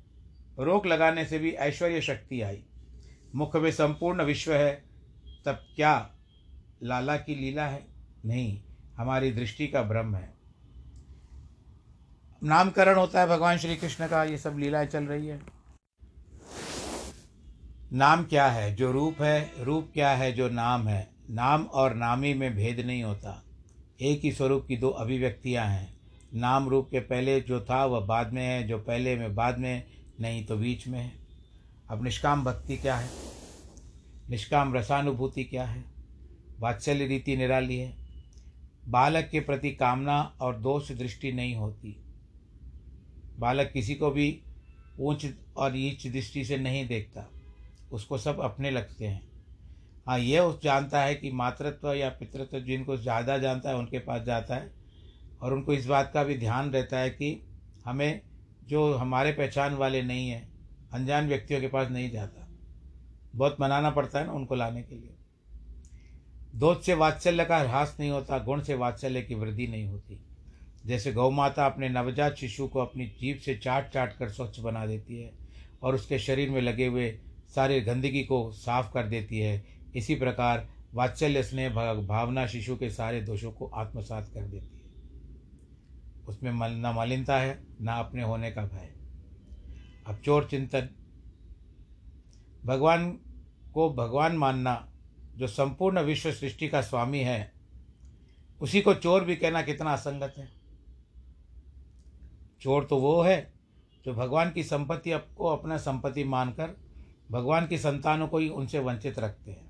रोक 0.63 0.85
लगाने 0.85 1.25
से 1.25 1.39
भी 1.39 1.51
ऐश्वर्य 1.51 2.01
शक्ति 2.01 2.41
आई। 2.41 2.63
मुख 3.35 3.55
में 3.55 3.71
संपूर्ण 3.71 4.23
विश्व 4.23 4.53
है, 4.53 4.83
तब 5.45 5.67
क्या 5.75 6.15
लाला 6.83 7.17
की 7.17 7.35
लीला 7.35 7.65
है? 7.65 7.87
नहीं, 8.25 8.63
हमारी 8.97 9.31
दृष्टि 9.31 9.67
का 9.67 9.81
ब्रह्म 9.81 10.15
है। 10.15 10.36
नामकरण 12.43 12.95
होता 12.95 13.21
है 13.21 13.27
भगवान 13.27 13.57
श्री 13.57 13.75
कृष्ण 13.75 14.07
का, 14.07 14.23
ये 14.23 14.37
सब 14.37 14.57
लीलाएँ 14.57 14.87
चल 14.87 15.03
रही 15.03 15.27
है। 15.27 15.41
नाम 17.93 18.23
क्या 18.23 18.47
है? 18.47 18.75
जो 18.75 18.91
रूप 18.91 19.21
है, 19.21 19.63
रूप 19.63 19.89
क्या 19.93 20.09
है? 20.09 20.31
जो 20.31 20.49
नाम 20.49 20.87
है। 20.87 21.09
नाम 21.29 21.63
और 21.63 21.93
नामी 21.93 22.33
में 22.33 22.55
भेद 22.55 22.79
नहीं 22.79 23.03
होता। 23.03 23.43
एक 24.01 24.21
ही 24.23 24.31
स्वरूप 24.31 24.65
की 24.67 24.77
दो 24.77 24.89
अभिव्यक्तियाँ 24.89 25.65
हैं। 25.65 25.97
नाम 26.33 26.69
रूप 26.69 26.87
के 26.91 26.99
पहले 26.99 27.41
जो 27.41 27.61
था, 27.61 27.85
वह 27.85 27.99
बाद 27.99 28.33
में 28.33 28.45
है। 28.45 28.67
जो 28.67 28.77
पहले 28.77 29.15
में, 29.15 29.35
बाद 29.35 29.57
में, 29.57 29.83
नहीं 30.21 30.45
तो 30.45 30.55
बीच 30.55 30.87
में 30.87 30.99
है। 30.99 31.11
अब 31.89 32.03
निष्काम 32.03 32.43
भक्ति 32.43 32.77
क्या 32.77 32.95
है? 32.95 33.09
निष्काम 34.29 34.75
रसानुभूति 34.75 35.43
क्या 35.43 35.63
है? 35.63 35.83
वात्सल्य 36.59 37.07
रीति 37.07 37.37
निराली 37.37 37.79
है। 37.79 37.97
बालक 38.87 39.29
के 39.31 39.39
प्रति 39.39 39.71
कामना 39.71 40.35
और 40.41 40.55
दोष 40.55 40.91
दृष्टि 40.91 41.31
नहीं 41.31 41.55
होती। 41.55 42.03
बालक 43.39 43.71
किसी 43.73 43.95
को 43.95 44.11
भी 44.11 44.41
ऊंच 44.99 45.25
और 45.57 45.71
नीच 45.71 46.07
दृष्टि 46.07 46.45
से 46.45 46.57
नहीं 46.57 46.87
देखता। 46.87 47.29
उसको 47.91 48.17
सब 48.17 48.39
अपने 48.39 48.71
लगते 48.71 49.05
हैं। 49.05 49.21
हाँ 50.07 50.19
यह 50.19 50.41
उस 50.41 50.61
जानता 50.63 51.01
है 51.01 51.15
कि 51.15 51.31
मातृत्व 51.31 51.93
या 51.93 52.09
पितृत्व 52.09 52.59
जिनको 52.59 52.97
ज़्यादा 52.97 53.37
जानता 53.37 53.69
है, 53.69 53.75
उनके 53.75 53.99
पास 53.99 54.21
जाता 54.21 54.55
है। 54.55 54.71
और 55.41 55.53
उनको 55.53 55.73
इस 55.73 55.85
बात 55.85 56.11
का 56.13 56.23
भी 56.23 56.37
ध्यान 56.37 56.71
रहता 56.71 56.99
है 56.99 57.09
कि 57.09 57.43
हमें 57.85 58.21
जो 58.67 58.93
हमारे 58.93 59.31
पहचान 59.31 59.73
वाले 59.73 60.01
नहीं 60.01 60.29
हैं, 60.29 60.47
अनजान 60.93 61.27
व्यक्तियों 61.27 61.61
के 61.61 61.67
पास 61.67 61.89
नहीं 61.89 62.09
जाता। 62.11 62.47
बहुत 63.35 63.57
मनाना 63.59 63.89
पड़ता 63.89 64.19
है 64.19 64.25
ना 64.25 64.31
उनको 64.31 64.55
लाने 64.55 64.81
के 64.81 64.95
लिए। 64.95 65.15
दोष 66.55 66.85
से 66.85 66.93
वात्सल्य 66.93 67.45
का 67.45 67.57
ह्रास 67.57 67.97
नहीं 67.99 68.09
होता, 68.09 68.37
गुण 68.39 68.61
से 68.61 68.75
वात्सल्य 68.75 69.21
की 69.21 69.35
वृद्धि 69.35 69.67
नहीं 69.67 69.87
होती। 69.87 70.19
जैसे 70.87 71.11
गौ 71.11 71.29
माता 71.29 71.65
अपने 71.65 71.89
नवजात 71.89 72.35
शिशु 72.35 72.67
को 72.67 72.79
अपनी 72.79 73.05
जीभ 73.05 73.37
से 73.37 73.55
चाट 73.55 73.89
चाट 73.89 74.17
कर 74.17 74.29
स्वच्छ 74.29 74.59
बना 74.59 74.85
देती 74.85 75.21
है 75.21 75.31
और 75.81 75.95
उसके 75.95 76.19
शरीर 76.19 76.49
में 76.49 76.61
लगे 76.61 76.85
हुए 76.85 77.19
सारे 77.55 77.81
गंदगी 77.81 78.23
को 78.23 78.51
साफ़ 78.51 78.93
कर 78.93 79.07
देती 79.07 79.39
है, 79.39 79.65
इसी 79.95 80.15
प्रकार 80.15 80.69
वात्सल्य 80.93 81.43
स्नेह 81.43 81.69
भावना 81.93 82.47
शिशु 82.47 82.75
के 82.75 82.89
सारे 82.89 83.21
दोषों 83.21 83.51
को 83.51 83.67
आत्मसात 83.67 84.31
कर 84.33 84.41
देती 84.41 84.77
है। 84.77 84.87
उसमें 86.27 86.51
मल, 86.51 86.71
न 86.71 86.93
मलिनता 86.97 87.39
है, 87.39 87.63
न 87.81 87.87
अपने 87.87 88.23
होने 88.23 88.51
का 88.51 88.61
भय। 88.61 88.89
अब 90.07 90.21
चोर 90.25 90.47
चिंतन। 90.51 90.89
भगवान 92.65 93.11
को 93.73 93.93
भगवान 93.93 94.37
मानना, 94.37 94.91
जो 95.35 95.47
संपूर्ण 95.47 96.01
विश्व 96.01 96.31
सृष्टि 96.31 96.67
का 96.67 96.81
स्वामी 96.81 97.19
है, 97.19 97.51
उसी 98.61 98.81
को 98.81 98.93
चोर 98.93 99.23
भी 99.23 99.35
कहना 99.35 99.61
कितना 99.61 99.93
असंगत 99.93 100.33
है। 100.37 100.56
चोर 102.61 102.83
तो 102.83 102.97
वो 102.97 103.21
है 103.21 103.53
जो 104.05 104.13
भगवान 104.13 104.51
की 104.51 104.63
संपत्ति 104.63 105.11
को 105.37 105.47
अपना 105.47 105.77
संपत्ति 105.77 106.23
मानकर 106.23 106.75
भगवान 107.31 107.67
की 107.67 107.77
संतानों 107.77 108.27
को 108.27 108.37
ही 108.37 108.49
उनसे 108.49 108.79
वंचित 108.79 109.19
रखते 109.19 109.51
हैं। 109.51 109.65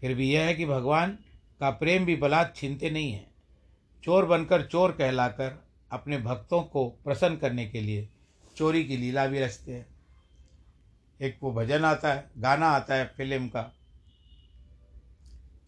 फिर 0.00 0.14
भी 0.14 0.30
यह 0.32 0.44
है 0.44 0.54
कि 0.54 0.66
भगवान 0.66 1.18
का 1.60 1.70
प्रेम 1.70 2.04
भी 2.04 2.16
बलात् 2.16 2.56
छीनते 2.56 2.90
नहीं 2.90 3.12
है। 3.12 3.26
चोर 4.04 4.24
बनकर 4.24 4.66
चोर 4.66 4.92
कहलाकर 4.92 5.62
अपने 5.92 6.18
भक्तों 6.18 6.62
को 6.62 6.88
प्रसन्न 7.04 7.36
करने 7.36 7.66
के 7.66 7.80
लिए 7.80 8.08
चोरी 8.56 8.84
की 8.84 8.96
लीला 8.96 9.26
भी 9.26 9.40
रचते 9.40 9.72
हैं। 9.72 9.86
एक 11.20 11.38
वो 11.42 11.52
भजन 11.52 11.84
आता 11.84 12.12
है, 12.14 12.30
गाना 12.38 12.66
आता 12.66 12.94
है 12.94 13.04
फ़िल्म 13.16 13.48
का। 13.48 13.72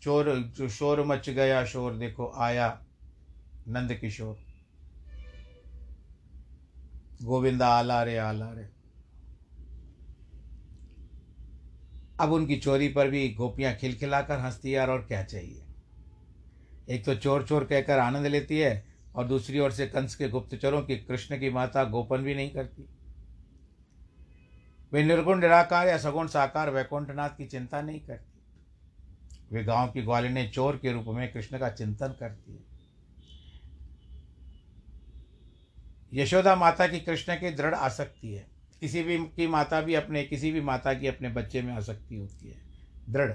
चोर, 0.03 0.35
जो 0.57 0.69
शोर 0.69 1.05
मच 1.05 1.31
गया 1.31 1.65
शोर 1.65 1.95
देखो 1.95 2.33
आया 2.37 2.81
नंद 3.69 3.95
किशोर। 3.95 4.44
गोविंदा 7.23 7.69
आला 7.69 8.03
रे 8.03 8.17
आला 8.17 8.53
रे 8.53 8.75
अब 12.21 12.33
उनकी 12.33 12.57
चोरी 12.57 12.89
पर 12.89 13.11
भी 13.11 13.35
गोपियाँ 13.35 13.75
खिलखिलाकर 13.75 14.39
हंसती 14.39 14.73
है 14.73 14.87
और 14.87 15.03
क्या 15.03 15.23
चाहिए? 15.23 15.65
एक 16.89 17.05
तो 17.05 17.15
चोर 17.15 17.47
चोर 17.47 17.65
कहकर 17.65 17.99
आनंद 17.99 18.27
लेती 18.27 18.59
है, 18.59 18.85
और 19.15 19.25
दूसरी 19.25 19.59
ओर 19.59 19.73
से 19.73 19.87
कंस 19.87 20.15
के 20.15 20.29
गुप्तचरों 20.29 20.83
की 20.83 20.97
कृष्ण 20.97 21.39
की 21.41 21.51
माता 21.51 21.85
गोपन 21.85 22.17
भी 22.17 22.35
नहीं 22.35 22.51
करती। 22.51 22.89
वे 24.93 25.05
निर्गुण, 25.05 25.41
निराकार 25.41 25.89
या 25.89 25.99
सगुण 25.99 26.27
साकार 26.27 26.71
वैकुंठनाथ 26.71 27.31
की 27.31 27.47
चिंता 27.47 27.81
नहीं 27.81 28.01
करती। 28.01 28.41
वे 29.53 29.65
गाँव 29.65 29.91
की 29.91 30.03
ग्वालिने 30.03 30.49
चोर 30.49 30.77
के 30.77 30.93
रूप 30.93 31.05
में 31.09 31.33
कृष्ण 31.33 31.59
का 31.59 31.71
चिंतन 31.71 32.17
करती 32.21 32.53
है। 32.53 32.74
यशोदा 36.15 36.57
माता 36.57 36.87
की 36.87 37.01
कृष्ण 37.01 37.35
की 37.35 37.51
दृढ़ 37.51 37.75
आसक्ति 37.75 38.35
है। 38.35 38.47
किसी 38.81 39.03
भी 39.03 39.19
की 39.19 39.47
माता 39.47 39.81
भी 39.81 39.95
अपने, 39.95 40.25
किसी 40.25 40.53
भी 40.53 40.61
माता 40.61 40.95
की 40.95 41.07
अपने 41.07 41.29
बच्चे 41.29 41.63
में 41.63 41.75
आसक्ति 41.75 42.17
होती 42.17 42.49
है। 42.49 42.63
दृढ़। 43.09 43.33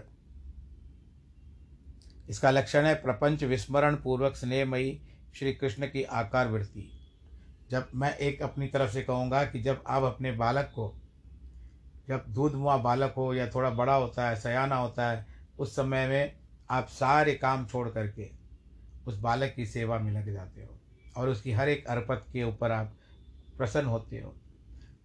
इसका 2.29 2.51
लक्षण 2.51 2.85
है, 2.85 2.95
प्रपंच 2.95 3.43
विस्मरण 3.43 3.95
पूर्वक 3.95 4.35
स्नेहमयी 4.35 5.01
श्री 5.35 5.53
कृष्ण 5.53 5.85
की 5.85 6.03
आकार 6.03 6.47
वृत्ति 6.47 6.95
जब 7.71 7.89
मैं 7.95 8.17
एक 8.17 8.41
अपनी 8.41 8.67
तरफ़ 8.67 8.91
से 8.91 9.01
कहूँगा 9.01 9.45
कि 9.45 9.61
जब 9.61 9.83
आप 9.87 10.03
अपने 10.03 10.31
बालक 10.31 10.65
को, 10.65 11.01
जब 12.07 12.25
दूध 12.29 12.53
मुआ 12.53 12.77
बालक 12.77 13.13
हो 13.17 13.33
या 13.33 13.49
थोड़ा 13.49 13.69
बड़ा 13.69 13.95
होता 13.95 14.29
है, 14.29 14.35
सयाना 14.35 14.75
होता 14.75 15.11
है, 15.11 15.25
उस 15.59 15.75
समय 15.75 16.07
में 16.07 16.37
आप 16.69 16.87
सारे 16.87 17.35
काम 17.35 17.65
छोड़ 17.65 17.89
करके 17.89 18.29
उस 19.07 19.17
बालक 19.17 19.53
की 19.55 19.65
सेवा 19.65 19.99
में 19.99 20.11
लग 20.11 20.33
जाते 20.33 20.61
हो। 20.61 20.78
और 21.19 21.29
उसकी 21.29 21.51
हर 21.51 21.69
एक 21.69 21.87
अरपत 21.87 22.25
के 22.33 22.43
ऊपर 22.43 22.71
आप 22.71 22.97
प्रसन्न 23.57 23.85
होते 23.85 24.19
हो। 24.19 24.35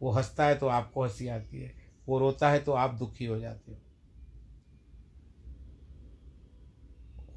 वो 0.02 0.10
हंसता 0.10 0.46
है 0.46 0.54
तो 0.54 0.66
आपको 0.66 1.04
हँसी 1.04 1.28
आती 1.28 1.60
है। 1.60 1.74
वो 2.08 2.18
रोता 2.18 2.50
है 2.50 2.58
तो 2.58 2.72
आप 2.72 2.94
दुखी 2.94 3.24
हो 3.24 3.40
जाते 3.40 3.72
हो। 3.72 3.78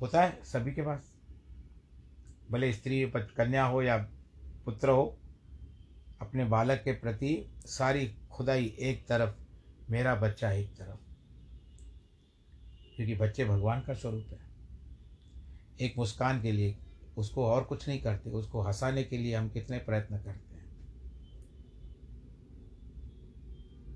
होता 0.01 0.21
है 0.21 0.43
सभी 0.43 0.73
के 0.73 0.81
पास। 0.81 1.13
भले 2.51 2.73
स्त्री 2.73 3.11
कन्या 3.15 3.65
हो 3.65 3.81
या 3.81 3.97
पुत्र 4.65 4.89
हो, 4.89 5.17
अपने 6.21 6.45
बालक 6.45 6.81
के 6.83 6.91
प्रति 6.91 7.51
सारी 7.65 8.15
खुदाई 8.31 8.65
एक 8.79 9.07
तरफ़, 9.07 9.35
मेरा 9.91 10.15
बच्चा 10.15 10.51
एक 10.51 10.67
तरफ़। 10.67 10.97
क्योंकि 12.95 13.15
बच्चे 13.15 13.45
भगवान 13.45 13.81
का 13.81 13.93
स्वरूप 13.93 14.25
है। 14.31 14.39
एक 15.81 15.97
मुस्कान 15.97 16.41
के 16.41 16.51
लिए 16.51 16.77
उसको 17.17 17.45
और 17.45 17.63
कुछ 17.63 17.87
नहीं 17.87 18.01
करते, 18.01 18.29
उसको 18.29 18.61
हंसाने 18.61 19.03
के 19.03 19.17
लिए 19.17 19.35
हम 19.35 19.49
कितने 19.49 19.77
प्रयत्न 19.77 20.17
करते 20.17 20.55
हैं। 20.55 20.65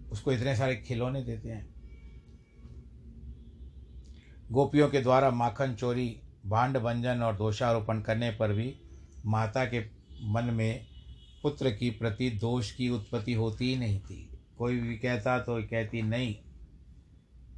उसको 0.10 0.32
इतने 0.32 0.56
सारे 0.56 0.76
खिलौने 0.76 1.24
देते 1.24 1.50
हैं। 1.50 1.74
गोपियों 4.52 4.90
के 4.90 5.02
द्वारा 5.02 5.32
माखन, 5.32 5.76
चोरी, 5.76 6.22
भांड 6.46 6.78
भंजन 6.78 7.22
और 7.22 7.38
दोषारोपण 7.38 8.02
करने 8.02 8.32
पर 8.32 8.54
भी 8.54 8.76
माता 9.26 9.66
के 9.66 9.80
मन 10.24 10.44
में 10.44 10.88
पुत्र 11.44 11.72
की 11.72 11.90
प्रति 11.90 12.30
दोष 12.30 12.72
की 12.72 12.90
उत्पत्ति 12.90 13.34
होती 13.34 13.70
ही 13.70 13.76
नहीं 13.76 14.00
थी। 14.00 14.30
कोई 14.58 14.80
भी 14.80 14.98
कहता 14.98 15.40
तो 15.40 15.64
कहती, 15.64 16.02
नहीं, 16.02 16.36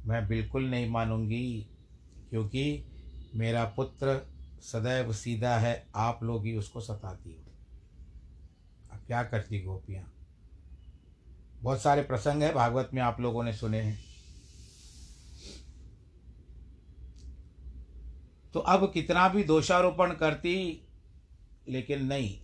मैं 0.06 0.28
बिल्कुल 0.28 0.64
नहीं 0.64 0.90
मानूँगी, 0.90 1.68
क्योंकि 2.30 2.86
मेरा 3.34 3.64
पुत्र 3.64 4.33
सदैव 4.72 5.12
सीधा 5.12 5.58
है, 5.58 5.88
आप 5.94 6.20
लोग 6.22 6.46
ही 6.46 6.56
उसको 6.56 6.80
सताती 6.80 7.32
हो। 7.32 7.44
अब 8.92 9.04
क्या 9.06 9.22
करती 9.22 9.62
गोपियाँ? 9.62 10.12
बहुत 11.62 11.82
सारे 11.82 12.02
प्रसंग 12.02 12.42
है, 12.42 12.54
भागवत 12.54 12.90
में 12.94 13.02
आप 13.02 13.20
लोगों 13.20 13.44
ने 13.44 13.52
सुने 13.52 13.80
हैं। 13.80 14.04
तो 18.52 18.60
अब 18.60 18.92
कितना 18.92 19.28
भी 19.28 19.44
दोषारोपण 19.44 20.14
करती, 20.14 20.86
लेकिन 21.68 22.04
नहीं, 22.04 22.40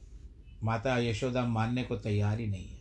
माता 0.63 0.99
यशोदा 0.99 1.47
मानने 1.47 1.85
को 1.85 1.97
तैयार 1.97 2.41
ही 2.41 2.47
नहीं 2.47 2.69
है। 2.69 2.81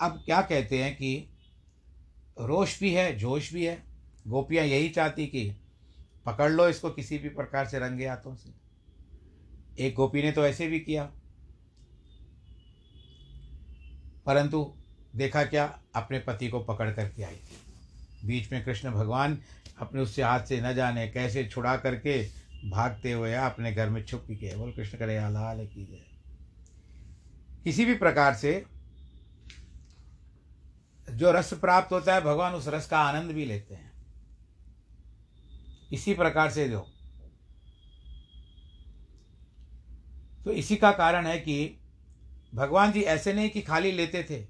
अब 0.00 0.22
क्या 0.24 0.42
कहते 0.42 0.84
हैं 0.84 0.96
कि 0.96 1.31
रोष 2.40 2.80
भी 2.80 2.94
है, 2.94 3.16
जोश 3.16 3.52
भी 3.52 3.64
है। 3.64 3.82
गोपियाँ 4.28 4.64
यही 4.64 4.88
चाहती 4.88 5.26
कि 5.26 5.56
पकड़ 6.26 6.50
लो 6.52 6.68
इसको 6.68 6.90
किसी 6.90 7.18
भी 7.18 7.28
प्रकार 7.28 7.66
से 7.66 7.78
रंगे 7.78 8.08
हाथों 8.08 8.34
से। 8.34 8.54
एक 9.78 9.94
गोपी 9.94 10.22
ने 10.22 10.32
तो 10.32 10.46
ऐसे 10.46 10.66
भी 10.66 10.80
किया। 10.80 11.04
परंतु 14.26 14.74
देखा 15.16 15.44
क्या, 15.44 15.80
अपने 15.94 16.18
पति 16.18 16.48
को 16.48 16.60
पकड़ 16.60 16.92
करके 16.92 17.22
आई 17.22 17.36
थी। 17.36 18.26
बीच 18.26 18.52
में 18.52 18.64
कृष्ण 18.64 18.90
भगवान 18.90 19.38
अपने 19.78 20.00
उससे 20.00 20.22
हाथ 20.22 20.40
से 20.40 20.60
न 20.60 20.74
जाने 20.74 21.08
कैसे 21.08 21.44
छुड़ा 21.44 21.76
करके 21.76 22.28
भागते 22.70 23.12
हुए 23.12 23.34
अपने 23.34 23.72
घर 23.72 23.90
में 23.90 24.04
छुप 24.04 24.26
के 24.30 24.56
बोल, 24.56 24.72
कृष्ण 24.72 24.98
करे 24.98 25.18
हाल 25.18 25.66
की 25.66 25.86
जाए 25.86 26.06
किसी 27.64 27.84
भी 27.84 27.94
प्रकार 27.94 28.34
से 28.34 28.64
जो 31.12 31.32
रस 31.32 31.54
प्राप्त 31.54 31.92
होता 31.92 32.14
है, 32.14 32.20
भगवान 32.20 32.54
उस 32.54 32.68
रस 32.68 32.88
का 32.88 32.98
आनंद 32.98 33.30
भी 33.30 33.44
लेते 33.44 33.74
हैं। 33.74 33.92
इसी 35.92 36.14
प्रकार 36.14 36.50
से 36.50 36.68
जो। 36.68 36.80
तो 40.44 40.50
इसी 40.50 40.76
का 40.76 40.92
कारण 40.92 41.26
है 41.26 41.38
कि 41.38 41.80
भगवान 42.54 42.92
जी 42.92 43.02
ऐसे 43.02 43.32
नहीं 43.32 43.50
कि 43.50 43.60
खाली 43.60 43.92
लेते 43.92 44.22
थे। 44.22 44.46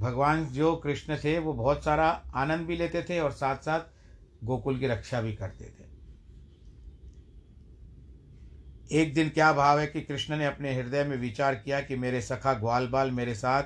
भगवान 0.00 0.46
जो 0.46 0.76
कृष्ण 0.76 1.16
थे, 1.16 1.38
वो 1.38 1.52
बहुत 1.52 1.84
सारा 1.84 2.24
आनंद 2.34 2.66
भी 2.66 2.76
लेते 2.76 3.02
थे 3.02 3.20
और 3.20 3.32
साथ 3.32 3.56
साथ 3.56 3.80
गोकुल 4.44 4.78
की 4.78 4.86
रक्षा 4.86 5.20
भी 5.20 5.34
करते 5.34 5.64
थे। 5.64 5.91
एक 8.90 9.14
दिन 9.14 9.28
क्या 9.28 9.52
भाव 9.52 9.78
है 9.78 9.86
कि 9.86 10.00
कृष्ण 10.00 10.36
ने 10.36 10.46
अपने 10.46 10.74
हृदय 10.74 11.04
में 11.04 11.16
विचार 11.16 11.54
किया 11.54 11.80
कि 11.80 11.96
मेरे 11.96 12.20
सखा 12.20 12.52
ग्वाल 12.54 12.86
बाल 12.86 13.10
मेरे 13.10 13.34
साथ 13.34 13.62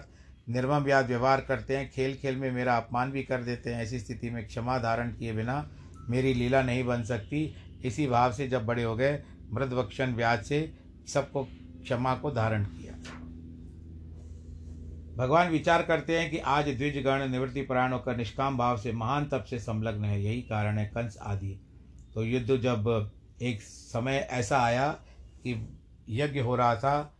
निर्मम 0.48 0.82
व्याध 0.84 1.06
व्यवहार 1.06 1.40
करते 1.40 1.76
हैं 1.76 1.90
खेल 1.90 2.14
खेल 2.14 2.36
में 2.36 2.50
मेरा 2.52 2.76
अपमान 2.76 3.10
भी 3.10 3.22
कर 3.22 3.42
देते 3.42 3.70
हैं। 3.70 3.82
ऐसी 3.82 3.98
स्थिति 4.00 4.30
में 4.30 4.46
क्षमा 4.46 4.78
धारण 4.78 5.12
किए 5.12 5.32
बिना 5.32 5.70
मेरी 6.08 6.34
लीला 6.34 6.62
नहीं 6.62 6.84
बन 6.84 7.02
सकती। 7.02 7.54
इसी 7.84 8.06
भाव 8.06 8.32
से 8.32 8.48
जब 8.48 8.66
बड़े 8.66 8.82
हो 8.82 8.96
गए 8.96 9.22
मृदभक्षण 9.52 10.14
व्याज 10.14 10.44
से 10.44 10.74
सबको 11.08 11.44
क्षमा 11.44 12.14
को 12.14 12.30
धारण 12.30 12.64
किया। 12.64 12.92
भगवान 15.16 15.50
विचार 15.50 15.82
करते 15.82 16.18
हैं 16.18 16.30
कि 16.30 16.38
आज 16.38 16.68
द्विजगण 16.68 17.28
निवृत्ति 17.28 17.62
प्राण 17.62 17.92
होकर 17.92 18.16
निष्काम 18.16 18.56
भाव 18.58 18.76
से, 18.76 18.92
महान 18.92 19.24
तप 19.24 19.44
से 19.50 19.58
संलग्न 19.58 20.04
है। 20.04 20.22
यही 20.22 20.42
कारण 20.42 20.78
है 20.78 20.86
कंस 20.86 21.18
आदि। 21.22 21.60
तो 22.14 22.24
युद्ध 22.24 22.56
जब 22.56 23.10
एक 23.42 23.62
समय 23.62 24.28
ऐसा 24.30 24.58
आया 24.58 24.98
कि 25.46 25.54
यज्ञ 26.10 26.40
हो 26.40 26.56
रहा 26.56 26.74
था 26.76 27.12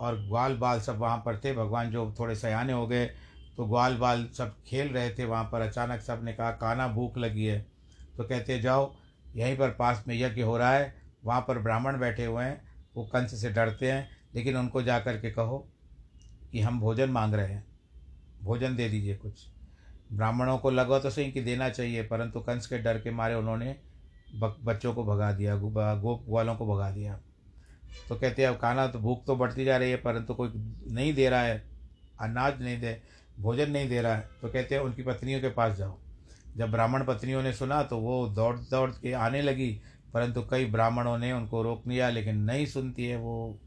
और 0.00 0.18
ग्वाल 0.18 0.56
बाल 0.56 0.80
सब 0.80 0.98
वहाँ 0.98 1.16
पर 1.18 1.36
थे। 1.38 1.54
भगवान 1.54 1.90
जो 1.90 2.14
थोड़े 2.18 2.34
सयाने 2.36 2.72
हो 2.72 2.86
गए 2.86 3.06
तो 3.56 3.64
ग्वाल 3.66 3.96
बाल 3.96 4.26
सब 4.28 4.54
खेल 4.66 4.88
रहे 4.88 5.10
थे 5.10 5.24
वहाँ 5.24 5.44
पर। 5.44 5.60
अचानक 5.60 6.00
सबने 6.00 6.32
कहा, 6.32 6.50
काना 6.52 6.88
भूख 6.88 7.18
लगी 7.18 7.44
है। 7.44 7.60
तो 8.16 8.24
कहते 8.24 8.58
जाओ, 8.60 8.92
यहीं 9.36 9.56
पर 9.56 9.70
पास 9.70 10.04
में 10.08 10.14
यज्ञ 10.16 10.42
हो 10.42 10.56
रहा 10.58 10.72
है। 10.72 10.94
वहाँ 11.24 11.40
पर 11.40 11.58
ब्राह्मण 11.58 11.98
बैठे 11.98 12.24
हुए 12.24 12.44
हैं, 12.44 12.60
वो 12.96 13.04
कंस 13.04 13.40
से 13.40 13.50
डरते 13.50 13.90
हैं, 13.92 14.08
लेकिन 14.34 14.56
उनको 14.56 14.82
जा 14.82 14.98
कर 14.98 15.20
के 15.20 15.30
कहो 15.30 15.58
कि 16.52 16.60
हम 16.60 16.80
भोजन 16.80 17.10
मांग 17.10 17.34
रहे 17.34 17.52
हैं। 17.52 17.64
भोजन 18.42 18.76
दे 18.76 18.88
दीजिए 18.88 19.16
कुछ। 19.16 19.46
ब्राह्मणों 20.12 20.58
को 20.58 20.70
लगा 20.70 20.98
तो 20.98 21.10
सही 21.10 21.30
कि 21.32 21.40
देना 21.40 21.68
चाहिए, 21.70 22.02
परंतु 22.02 22.40
कंस 22.40 22.66
के 22.66 22.78
डर 22.78 22.98
के 22.98 23.10
मारे 23.10 23.34
उन्होंने 23.34 23.76
बच्चों 24.36 24.94
को 24.94 25.04
भगा 25.04 25.32
दिया 25.32 25.56
गोप 25.56 26.24
वालों 26.28 26.54
को 26.56 26.66
भगा 26.66 26.90
दिया। 26.90 27.18
तो 28.08 28.16
कहते 28.16 28.42
हैं, 28.42 28.48
अब 28.48 28.56
खाना 28.56 28.86
तो 28.86 28.98
भूख 28.98 29.26
तो 29.26 29.36
बढ़ती 29.36 29.64
जा 29.64 29.76
रही 29.76 29.90
है, 29.90 29.96
परंतु 29.96 30.24
तो 30.24 30.34
कोई 30.34 30.52
नहीं 30.90 31.14
दे 31.14 31.28
रहा 31.28 31.40
है, 31.40 31.64
अनाज 32.20 32.62
नहीं 32.62 32.80
दे, 32.80 33.02
भोजन 33.40 33.70
नहीं 33.70 33.88
दे 33.88 34.02
रहा 34.02 34.14
है। 34.14 34.28
तो 34.42 34.48
कहते 34.48 34.74
हैं, 34.74 34.82
उनकी 34.82 35.02
पत्नियों 35.02 35.40
के 35.40 35.48
पास 35.48 35.76
जाओ। 35.76 35.98
जब 36.56 36.70
ब्राह्मण 36.70 37.04
पत्नियों 37.04 37.42
ने 37.42 37.52
सुना 37.52 37.82
तो 37.82 37.98
वो 37.98 38.28
दौड़ 38.28 38.56
दौड़ 38.56 38.90
के 38.90 39.12
आने 39.12 39.42
लगी, 39.42 39.80
परंतु 40.14 40.42
कई 40.42 40.64
ब्राह्मणों 40.64 41.18
ने 41.18 41.32
उनको 41.32 41.62
रोक 41.62 41.88
लिया, 41.88 42.10
लेकिन 42.10 42.36
नहीं 42.36 42.66
सुनती 42.66 43.06
है 43.06 43.16
वो। 43.16 43.58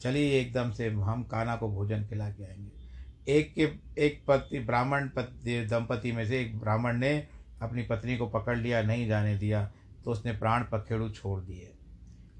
चली 0.00 0.30
एकदम 0.30 0.70
से, 0.70 0.88
हम 0.88 1.24
काना 1.24 1.56
को 1.56 1.68
भोजन 1.68 2.04
खिला 2.04 2.30
के 2.30 2.44
आएँगे। 2.44 3.32
एक 3.32 3.54
के, 3.54 3.70
एक 3.98 4.24
पति, 4.28 4.58
ब्राह्मण 4.58 5.08
पति, 5.08 5.64
दंपति 5.66 6.12
में 6.12 6.26
से 6.26 6.40
एक 6.40 6.58
ब्राह्मण 6.60 6.96
ने 6.96 7.26
अपनी 7.62 7.82
पत्नी 7.82 8.16
को 8.16 8.26
पकड़ 8.26 8.58
लिया, 8.58 8.82
नहीं 8.82 9.06
जाने 9.08 9.36
दिया 9.38 9.72
तो 10.04 10.10
उसने 10.10 10.32
प्राण 10.32 10.64
पखेड़ू 10.64 11.08
छोड़ 11.08 11.40
दिए। 11.40 11.72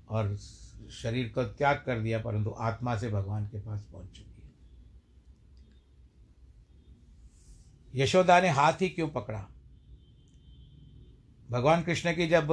और 0.09 0.37
शरीर 0.93 1.29
को 1.29 1.45
त्याग 1.45 1.83
कर 1.87 2.01
दिया, 2.01 2.19
परंतु 2.19 2.55
आत्मा 2.59 2.97
से 2.97 3.09
भगवान 3.09 3.47
के 3.47 3.61
पास 3.61 3.87
पहुँच 3.93 4.07
चुकी 4.07 4.43
है। 4.43 4.53
यशोदा 7.95 8.41
ने 8.41 8.49
हाथ 8.49 8.73
ही 8.73 8.89
क्यों 8.89 9.09
पकड़ा? 9.09 9.47
भगवान 11.51 11.83
कृष्ण 11.83 12.15
की 12.15 12.27
जब 12.27 12.47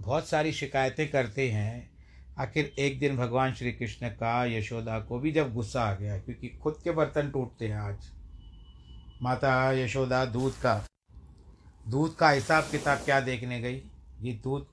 बहुत 0.00 0.28
सारी 0.28 0.52
शिकायतें 0.52 1.10
करते 1.10 1.50
हैं, 1.50 1.90
आखिर 2.38 2.74
एक 2.78 2.98
दिन 2.98 3.16
भगवान 3.16 3.54
श्री 3.54 3.72
कृष्ण 3.72 4.08
का, 4.08 4.44
यशोदा 4.44 4.98
को 5.00 5.18
भी 5.18 5.32
जब 5.32 5.54
गुस्सा 5.54 5.82
आ 5.82 5.94
गया, 5.94 6.18
क्योंकि 6.18 6.48
खुद 6.48 6.80
के 6.84 6.90
बर्तन 6.90 7.30
टूटते 7.30 7.68
हैं 7.68 7.76
आज। 7.76 8.10
माता 9.22 9.72
यशोदा 9.72 10.24
दूध 10.24 10.52
का 10.52 10.84
दूध 11.88 12.16
का 12.16 12.30
हिसाब 12.30 12.64
किताब 12.64 12.98
क्या 12.98 13.20
देखने 13.20 13.60
गई? 13.60 13.82
ये 14.20 14.32
दूध 14.32 14.66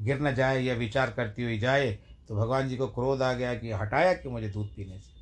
गिर 0.00 0.20
न 0.20 0.34
जाए 0.34 0.62
या 0.62 0.74
विचार 0.74 1.10
करती 1.10 1.42
हुई 1.42 1.58
जाए 1.58 1.98
तो 2.28 2.36
भगवान 2.36 2.68
जी 2.68 2.76
को 2.76 2.86
क्रोध 2.86 3.22
आ 3.22 3.32
गया 3.32 3.54
कि 3.54 3.72
हटाया 3.72 4.12
कि 4.14 4.28
मुझे 4.28 4.48
दूध 4.48 4.68
पीने 4.68 4.98
से? 4.98 5.20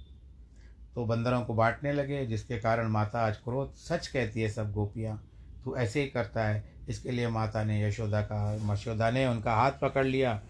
तो 0.95 1.05
बंदरों 1.05 1.45
को 1.45 1.55
बांटने 1.55 1.93
लगे, 1.93 2.27
जिसके 2.27 2.59
कारण 2.59 2.89
माता 2.89 3.21
आज 3.21 3.37
क्रोध 3.37 3.75
सच 3.75 4.07
कहती 4.07 4.41
है 4.41 4.49
सब 4.49 4.73
गोपियाँ। 4.73 5.25
तू 5.65 5.77
ऐसे 5.77 6.01
ही 6.01 6.07
करता 6.09 6.45
है। 6.45 6.75
इसके 6.89 7.11
लिए 7.11 7.29
माता 7.29 7.65
ने 7.65 7.85
यशोदा 7.85 8.23
का 8.23 8.59
मशोदा 8.63 9.11
ने 9.11 9.27
उनका 9.27 9.55
हाथ 9.55 9.73
पकड़ 9.73 10.07
लिया 10.07 10.43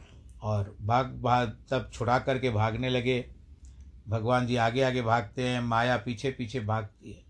और 0.43 0.77
भाग 0.83 1.07
भाग 1.07 1.59
तब 1.71 1.91
छुड़ा 1.93 2.19
करके 2.19 2.51
भागने 2.51 2.89
लगे। 2.89 3.31
भगवान 4.09 4.47
जी 4.47 4.57
आगे 4.57 4.83
आगे 4.83 5.03
भागते 5.03 5.49
हैं, 5.49 5.61
माया 5.61 5.97
पीछे 5.97 6.31
पीछे 6.31 6.61
भागती 6.61 7.13
है। 7.13 7.25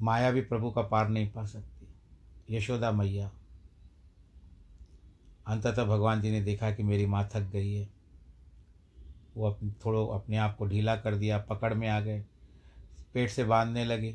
माया 0.00 0.30
भी 0.30 0.40
प्रभु 0.40 0.70
का 0.70 0.82
पार 0.82 1.08
नहीं 1.08 1.30
पा 1.30 1.44
सकती। 1.44 1.88
यशोदा 2.56 2.92
मैया 2.92 3.30
अंततः 5.46 5.84
भगवान 5.84 6.22
जी 6.22 6.30
ने 6.30 6.42
देखा 6.42 6.70
कि 6.70 6.82
मेरी 6.82 7.06
माँ 7.06 7.28
थक 7.34 7.40
गई 7.40 7.74
है। 7.74 7.88
वो 9.36 9.50
अपने, 9.50 9.70
थोड़ो 9.84 10.06
अपने 10.06 10.36
आप 10.36 10.56
को 10.56 10.66
ढीला 10.66 10.96
कर 10.96 11.14
दिया, 11.14 11.38
पकड़ 11.38 11.74
में 11.74 11.88
आ 11.88 12.00
गए। 12.00 12.24
पेट 13.14 13.30
से 13.30 13.44
बांधने 13.44 13.84
लगे। 13.84 14.12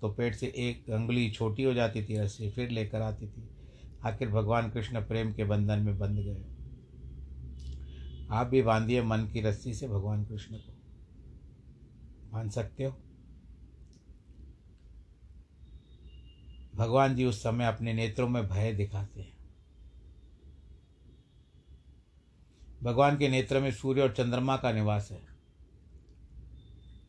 तो 0.00 0.08
पेट 0.12 0.34
से 0.34 0.46
एक 0.46 0.90
अंगुली 0.90 1.30
छोटी 1.30 1.62
हो 1.62 1.74
जाती 1.74 2.04
थी 2.04 2.18
रस्सी 2.18 2.50
फिर 2.50 2.70
लेकर 2.70 3.02
आती 3.02 3.26
थी। 3.26 3.48
आखिर 4.04 4.28
भगवान 4.28 4.70
कृष्ण 4.70 5.00
प्रेम 5.00 5.32
के 5.32 5.44
बंधन 5.44 5.78
में 5.78 5.98
बंध 5.98 6.18
गए। 6.18 6.44
आप 8.30 8.46
भी 8.46 8.62
बांधिए 8.62 9.02
मन 9.02 9.18
की 9.18 9.40
रस्सी 9.40 9.74
से 9.74 9.88
भगवान 9.88 10.24
कृष्ण 10.24 10.56
को। 10.56 10.72
बाँध 12.32 12.50
सकते 12.50 12.84
हो? 12.84 12.96
भगवान 16.76 17.16
जी 17.16 17.24
उस 17.24 17.42
समय 17.42 17.66
अपने 17.66 17.92
नेत्रों 17.92 18.28
में 18.28 18.48
भय 18.48 18.72
दिखाते 18.72 19.20
हैं। 19.20 19.31
भगवान 22.82 23.18
के 23.18 23.28
नेत्र 23.28 23.60
में 23.60 23.72
सूर्य 23.72 24.02
और 24.02 24.12
चंद्रमा 24.12 24.56
का 24.56 24.72
निवास 24.72 25.08
है। 25.12 25.22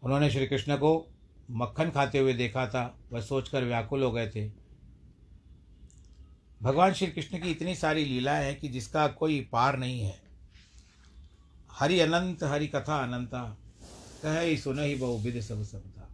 उन्होंने 0.03 0.29
श्री 0.29 0.47
कृष्ण 0.47 0.77
को 0.77 1.07
मक्खन 1.51 1.89
खाते 1.89 2.19
हुए 2.19 2.33
देखा 2.33 2.67
था। 2.67 2.99
वह 3.11 3.21
सोचकर 3.21 3.63
व्याकुल 3.63 4.03
हो 4.03 4.11
गए 4.11 4.29
थे। 4.29 4.51
भगवान 6.61 6.93
श्री 6.93 7.07
कृष्ण 7.07 7.39
की 7.39 7.51
इतनी 7.51 7.75
सारी 7.75 8.05
लीलाएँ 8.05 8.45
हैं 8.45 8.59
कि 8.59 8.67
जिसका 8.67 9.07
कोई 9.07 9.41
पार 9.51 9.77
नहीं 9.79 10.01
है। 10.01 10.21
हरि 11.71 11.99
अनंत, 11.99 12.43
हरि 12.43 12.67
कथा 12.67 13.03
अनंता, 13.03 13.57
कह 14.23 14.39
ही 14.39 14.57
सुन 14.57 14.79
ही 14.79 14.95
बहुविध 14.95 15.41
सब 15.41 15.65
था 15.65 16.09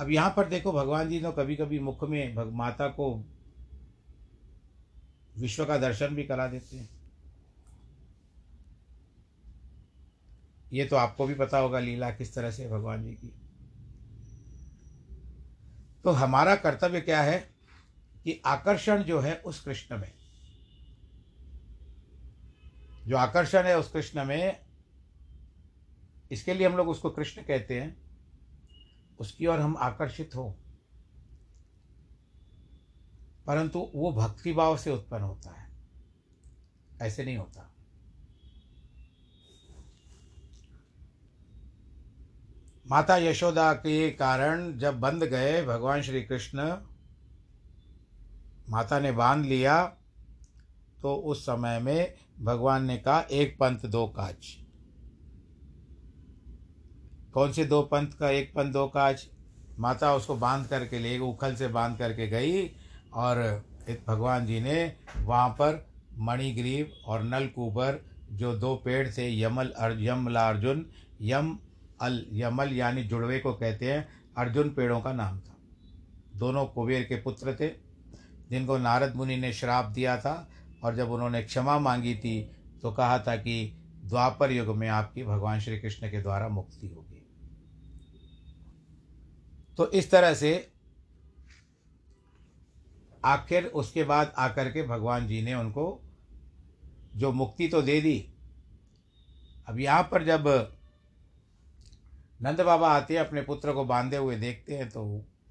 अब 0.00 0.10
यहाँ 0.10 0.34
पर 0.36 0.48
देखो, 0.48 0.72
भगवान 0.72 1.08
जी 1.08 1.20
ने 1.20 1.32
कभी 1.32 1.56
कभी 1.56 1.78
मुख 1.78 2.04
में 2.04 2.34
भग 2.34 2.52
माता 2.52 2.88
को 2.88 3.24
विश्व 5.38 5.64
का 5.64 5.76
दर्शन 5.76 6.08
भी 6.08 6.22
करा 6.22 6.46
देते 6.46 6.76
हैं। 6.76 6.97
ये 10.72 10.84
तो 10.84 10.96
आपको 10.96 11.26
भी 11.26 11.34
पता 11.34 11.58
होगा 11.58 11.78
लीला 11.78 12.10
किस 12.10 12.34
तरह 12.34 12.50
से 12.50 12.68
भगवान 12.68 13.04
जी 13.04 13.14
की। 13.14 13.28
तो 16.04 16.10
हमारा 16.10 16.56
कर्तव्य 16.56 17.00
क्या 17.00 17.22
है 17.22 17.50
कि 18.24 18.42
आकर्षण 18.46 19.02
जो 19.02 19.20
है 19.20 19.34
उस 19.34 19.60
कृष्ण 19.60 19.98
में। 19.98 20.12
जो 23.06 23.16
आकर्षण 23.16 23.62
है 23.62 23.78
उस 23.78 23.90
कृष्ण 23.90 24.24
में, 24.24 24.60
इसके 26.30 26.54
लिए 26.54 26.66
हम 26.66 26.76
लोग 26.76 26.88
उसको 26.88 27.10
कृष्ण 27.10 27.42
कहते 27.42 27.80
हैं, 27.80 27.96
उसकी 29.18 29.46
ओर 29.46 29.60
हम 29.60 29.76
आकर्षित 29.76 30.30
हो। 30.36 30.58
परंतु 33.46 33.92
वो 33.94 34.12
भक्ति 34.12 34.52
भाव 34.52 34.76
से 34.76 34.90
उत्पन्न 34.90 35.22
होता 35.22 35.50
है। 35.50 35.70
ऐसे 37.02 37.24
नहीं 37.24 37.36
होता। 37.36 37.74
माता 42.88 43.16
यशोदा 43.16 43.72
के 43.72 44.10
कारण 44.10 44.78
जब 44.78 45.00
बंद 45.00 45.24
गए, 45.24 45.64
भगवान 45.64 46.02
श्री 46.02 46.22
कृष्ण 46.22 46.76
माता 48.70 48.98
ने 48.98 49.12
बाँध 49.12 49.44
लिया 49.44 49.84
तो 51.02 51.14
उस 51.14 51.42
समय 51.42 51.78
में 51.78 52.14
भगवान 52.40 52.84
ने 52.84 52.96
कहा, 52.96 53.20
एक 53.20 53.56
पंथ, 53.60 53.86
दो 53.86 54.06
काज। 54.06 54.54
कौन 57.34 57.52
से 57.52 57.64
दो 57.64 57.82
पंथ 57.82 58.18
का, 58.20 58.30
एक 58.30 58.52
पंथ, 58.54 58.72
दो 58.72 58.86
काज? 58.86 59.26
माता 59.78 60.14
उसको 60.14 60.36
बाँध 60.36 60.66
करके 60.66 60.98
ले, 60.98 61.18
उखल 61.18 61.54
से 61.54 61.68
बाँध 61.68 61.98
करके 61.98 62.28
गई, 62.28 62.66
और 63.14 63.64
भगवान 64.08 64.46
जी 64.46 64.60
ने 64.60 64.96
वहाँ 65.18 65.48
पर 65.50 65.86
मणिग्रीव 66.18 66.92
और 67.06 67.22
नलकूबर 67.22 68.04
जो 68.32 68.56
दो 68.56 68.74
पेड़ 68.74 69.08
थे, 69.08 69.40
यमल 69.40 69.72
यमला 70.00 70.48
अर्जुन 70.48 70.86
यम 71.22 71.58
अल 72.00 72.24
यमल 72.32 72.72
यानी 72.72 73.02
जुड़वे 73.04 73.38
को 73.38 73.52
कहते 73.54 73.92
हैं, 73.92 74.08
अर्जुन 74.36 74.70
पेड़ों 74.70 75.00
का 75.00 75.12
नाम 75.12 75.38
था। 75.40 75.56
दोनों 76.36 76.64
कुबेर 76.66 77.02
के 77.02 77.16
पुत्र 77.16 77.54
थे, 77.54 77.68
जिनको 78.50 78.76
नारद 78.78 79.14
मुनि 79.16 79.36
ने 79.36 79.52
श्राप 79.52 79.84
दिया 79.86 80.16
था 80.20 80.48
और 80.84 80.96
जब 80.96 81.10
उन्होंने 81.10 81.42
क्षमा 81.42 81.78
मांगी 81.78 82.14
थी 82.16 82.40
तो 82.82 82.92
कहा 82.92 83.18
था 83.18 83.36
कि 83.36 83.74
द्वापर 84.04 84.52
युग 84.52 84.76
में 84.76 84.88
आपकी 84.88 85.22
भगवान 85.24 85.60
श्री 85.60 85.78
कृष्ण 85.78 86.10
के 86.10 86.20
द्वारा 86.22 86.48
मुक्ति 86.48 86.88
होगी। 86.88 87.22
तो 89.78 89.90
इस 89.90 90.10
तरह 90.10 90.34
से 90.34 90.52
आखिर 93.24 93.64
उसके 93.74 94.04
बाद 94.04 94.32
आकर 94.38 94.70
के 94.70 94.82
भगवान 94.82 95.26
जी 95.26 95.42
ने 95.42 95.54
उनको 95.54 95.86
जो 97.16 97.32
मुक्ति 97.32 97.68
तो 97.68 97.82
दे 97.82 98.00
दी, 98.00 98.18
अब 99.68 99.78
यहाँ 99.80 100.02
पर 100.02 100.24
जब 100.24 100.46
नंद 102.40 102.60
बाबा 102.60 102.88
आते 102.88 103.14
हैं, 103.14 103.20
अपने 103.20 103.42
पुत्र 103.42 103.72
को 103.72 103.84
बांधे 103.84 104.16
हुए 104.16 104.36
देखते 104.36 104.76
हैं 104.76 104.88
तो 104.88 105.02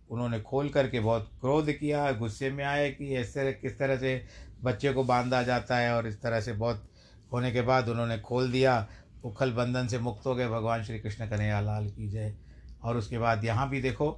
उन्होंने 0.10 0.40
खोल 0.42 0.70
करके 0.70 1.00
बहुत 1.00 1.30
क्रोध 1.42 1.72
किया, 1.72 2.12
गुस्से 2.12 2.50
में 2.52 2.64
आए 2.66 2.90
कि 2.92 3.14
ऐसे 3.16 3.52
किस 3.54 3.78
तरह 3.80 3.98
से 3.98 4.22
बच्चे 4.64 4.94
को 4.94 5.04
बांधा 5.04 5.42
जाता 5.44 5.78
है 5.78 5.96
और 5.96 6.08
इस 6.08 6.22
तरह 6.22 6.42
से 6.42 6.54
बहुत 6.54 6.88
होने 7.34 7.52
के 7.52 7.62
बाद 7.62 7.90
उन्होंने 7.90 8.20
खोल 8.20 8.52
दिया। 8.52 8.88
उखल 9.26 9.52
बंधन 9.52 9.88
से 9.88 10.00
मुक्त 10.00 10.26
हो 10.26 10.36
गए। 10.36 10.48
भगवान 10.48 10.84
श्री 10.84 11.00
कृष्ण 11.00 11.28
कन्हैया 11.28 11.60
लाल 11.62 11.90
की 11.90 12.08
जय। 12.10 12.36
और 12.84 12.98
उसके 12.98 13.18
बाद 13.18 13.46
यहाँ 13.46 13.70
भी 13.70 13.82
देखो, 13.82 14.12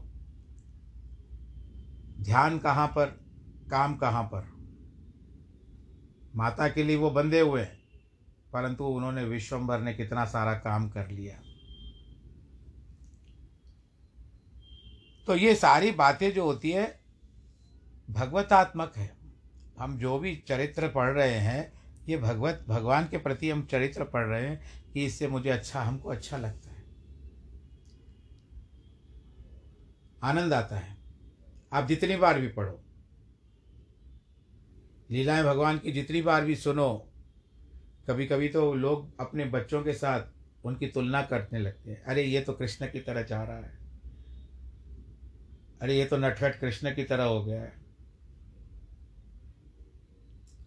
ध्यान 2.22 2.58
कहाँ 2.60 2.88
पर, 2.88 3.06
काम 3.72 3.96
कहाँ 3.96 4.24
पर? 4.24 4.48
माता 6.36 6.68
के 6.68 6.84
लिए 6.84 6.96
वो 6.96 7.10
बंधे 7.12 7.40
हुए 7.40 7.62
हैं, 7.62 7.78
परंतु 8.54 8.86
उन्होंने 8.86 9.24
विश्वम्भर 9.24 9.80
ने 9.80 9.94
कितना 9.94 10.26
सारा 10.26 10.54
काम 10.60 10.90
कर 10.90 11.10
लिया। 11.10 11.36
तो 15.30 15.36
ये 15.36 15.56
सारी 15.56 15.92
बातें 15.92 16.32
जो 16.34 16.44
होती 16.44 16.72
है, 16.72 17.00
भगवतात्मक 18.10 18.94
है। 18.98 19.18
हम 19.80 19.98
जो 19.98 20.20
भी 20.20 20.36
चरित्र 20.48 20.88
पढ़ 20.88 21.10
रहे 21.10 21.34
हैं, 21.34 21.74
ये 22.10 22.18
भगवत, 22.18 22.66
भगवान 22.68 23.08
के 23.08 23.18
प्रति 23.18 23.50
हम 23.50 23.66
चरित्र 23.66 24.04
पढ़ 24.04 24.26
रहे 24.26 24.48
हैं 24.48 24.62
कि 24.94 25.06
इससे 25.06 25.28
मुझे 25.28 25.50
अच्छा 25.50 25.82
हमको 25.82 26.10
अच्छा 26.10 26.38
लगता 26.38 26.70
है। 26.70 26.84
आनंद 30.24 30.54
आता 30.54 30.78
है। 30.78 30.98
आप 31.74 31.88
जितनी 31.88 32.16
बार 32.16 32.40
भी 32.42 32.48
पढ़ो, 32.48 32.84
लीलाएँ 35.12 35.44
भगवान 35.44 35.78
की 35.78 35.92
जितनी 35.92 36.22
बार 36.22 36.46
भी 36.46 36.56
सुनो 36.56 37.12
कभी 38.08 38.26
कभी 38.26 38.50
तो 38.50 38.74
लोग 38.74 39.20
अपने 39.20 39.46
बच्चों 39.46 39.84
के 39.84 39.94
साथ 39.94 40.66
उनकी 40.66 40.88
तुलना 40.88 41.22
करने 41.22 41.60
लगते 41.60 41.92
हैं। 41.92 42.04
अरे, 42.04 42.24
ये 42.24 42.42
तो 42.42 42.54
कृष्ण 42.54 42.88
की 42.88 43.00
तरह 43.00 43.24
चाह 43.24 43.44
रहा 43.44 43.58
है। 43.58 43.79
अरे, 45.82 45.98
ये 45.98 46.06
तो 46.06 46.18
नटखट 46.18 46.60
कृष्ण 46.60 46.96
की 46.96 47.04
तरह 47.04 47.24
हो 47.24 47.44
गया 47.46 47.62
है। 47.62 47.74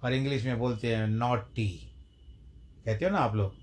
और 0.05 0.13
इंग्लिश 0.13 0.45
में 0.45 0.59
बोलते 0.59 0.97
हैं 0.97 1.07
नॉट 1.07 1.55
टी 1.55 1.69
कहते 2.85 3.05
हो 3.05 3.11
ना 3.11 3.19
आप 3.19 3.35
लोग? 3.35 3.55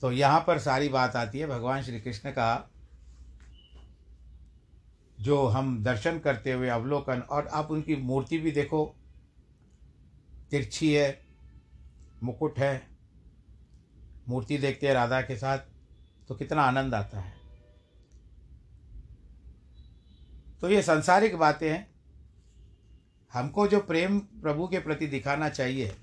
तो 0.00 0.12
यहाँ 0.12 0.40
पर 0.46 0.58
सारी 0.58 0.88
बात 0.88 1.16
आती 1.16 1.38
है। 1.38 1.46
भगवान 1.46 1.82
श्री 1.82 2.00
कृष्ण 2.00 2.30
का 2.30 2.70
जो 5.20 5.46
हम 5.46 5.82
दर्शन 5.84 6.18
करते 6.18 6.52
हुए 6.52 6.68
अवलोकन, 6.68 7.20
और 7.20 7.46
आप 7.46 7.70
उनकी 7.70 7.96
मूर्ति 7.96 8.38
भी 8.38 8.50
देखो। 8.50 8.96
तिरछी 10.50 10.94
है, 10.94 11.20
मुकुट 12.22 12.58
है। 12.58 12.88
मूर्ति 14.28 14.58
देखते 14.58 14.86
हैं 14.86 14.94
राधा 14.94 15.20
के 15.20 15.36
साथ 15.36 15.58
तो 16.28 16.34
कितना 16.34 16.62
आनंद 16.62 16.94
आता 16.94 17.20
है। 17.20 17.35
तो 20.60 20.70
ये 20.70 20.82
सांसारिक 20.82 21.36
बातें 21.36 21.70
हैं। 21.70 21.86
हमको 23.32 23.66
जो 23.68 23.80
प्रेम 23.80 24.18
प्रभु 24.18 24.68
के 24.68 24.78
प्रति 24.78 25.06
दिखाना 25.06 25.48
चाहिए, 25.48 25.96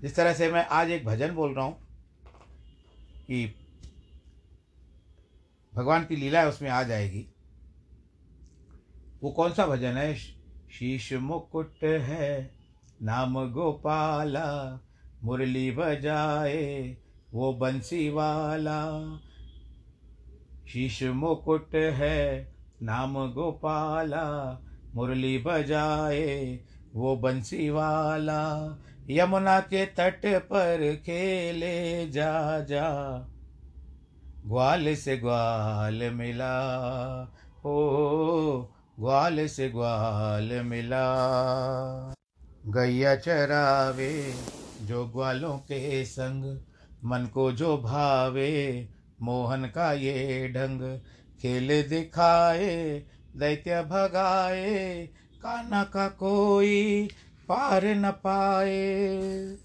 जिस 0.00 0.16
तरह 0.16 0.34
से 0.34 0.52
मैं 0.52 0.66
आज 0.66 0.90
एक 0.90 1.04
भजन 1.04 1.30
बोल 1.30 1.54
रहा 1.54 1.64
हूँ 1.64 1.76
कि 3.26 3.54
भगवान 5.74 6.04
की 6.04 6.16
लीला 6.16 6.40
है 6.40 6.48
उसमें 6.48 6.70
आ 6.70 6.82
जाएगी। 6.82 7.26
वो 9.22 9.30
कौन 9.30 9.52
सा 9.52 9.66
भजन 9.66 9.96
है? 9.96 10.14
शीश 10.70 11.12
मुकुट 11.12 11.84
है, 11.84 12.54
नाम 13.02 13.52
गोपाला, 13.52 14.80
मुरली 15.24 15.70
बजाए, 15.70 16.96
वो 17.32 17.52
बंसी 17.52 18.08
वाला। 18.10 19.18
शीश 20.68 21.02
मुकुट 21.02 21.74
है 21.74 22.54
नाम 22.82 23.32
गोपाला, 23.32 24.26
मुरली 24.94 25.38
बजाए 25.38 26.60
वो 26.94 27.16
बंसी 27.16 27.70
वाला 27.70 28.42
यमुना 29.10 29.60
के 29.60 29.86
तट 29.86 30.26
पर 30.26 30.96
खेले 30.96 32.08
जा 32.10 32.60
जा। 32.60 32.90
ग्वाल 34.46 34.94
से 34.94 35.16
ग्वाल 35.16 36.10
मिला 36.10 36.56
हो 37.64 38.74
ग्वाल 39.00 39.46
से 39.46 39.68
ग्वाल 39.70 40.52
मिला। 40.52 41.04
गैया 42.66 43.16
चरावे 43.16 44.34
जो 44.80 45.04
ग्वालों 45.06 45.58
के 45.58 46.04
संग, 46.04 46.60
मन 47.04 47.26
को 47.26 47.52
जो 47.52 47.76
भावे, 47.78 48.88
मोहन 49.22 49.64
का 49.64 49.92
ये 49.92 50.48
ढंग। 50.48 51.00
खेल 51.40 51.68
दिखाए, 51.88 53.02
दैत्य 53.36 53.82
भगाए 53.82 55.06
काना 55.42 55.82
का 55.84 56.08
कोई 56.08 57.08
पार 57.48 57.84
न 57.86 58.10
पाए। 58.24 59.56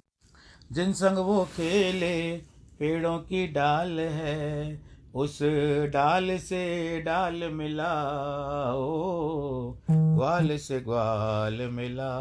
जिन 0.71 0.93
संग 0.93 1.17
वो 1.17 1.43
खेले, 1.45 2.37
पेड़ों 2.79 3.17
की 3.19 3.47
डाल 3.47 3.99
है, 3.99 4.81
उस 5.15 5.39
डाल 5.93 6.37
से 6.37 6.63
डाल 7.01 7.43
मिला 7.53 7.93
ओ 8.75 9.77
ग्वाल 9.91 10.57
से 10.57 10.79
ग्वाल 10.81 11.61
मिला 11.71 12.11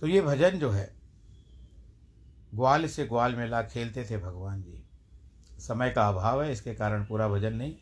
तो 0.00 0.06
ये 0.06 0.20
भजन 0.22 0.58
जो 0.58 0.70
है, 0.70 0.88
ग्वाल 2.54 2.86
से 2.86 3.06
ग्वाल 3.06 3.34
मिला, 3.34 3.62
खेलते 3.62 4.04
थे 4.04 4.18
भगवान 4.18 4.62
जी। 4.62 4.82
समय 5.58 5.90
का 5.90 6.08
अभाव 6.08 6.42
है, 6.42 6.52
इसके 6.52 6.74
कारण 6.74 7.04
पूरा 7.04 7.28
भजन 7.28 7.54
नहीं। 7.54 7.74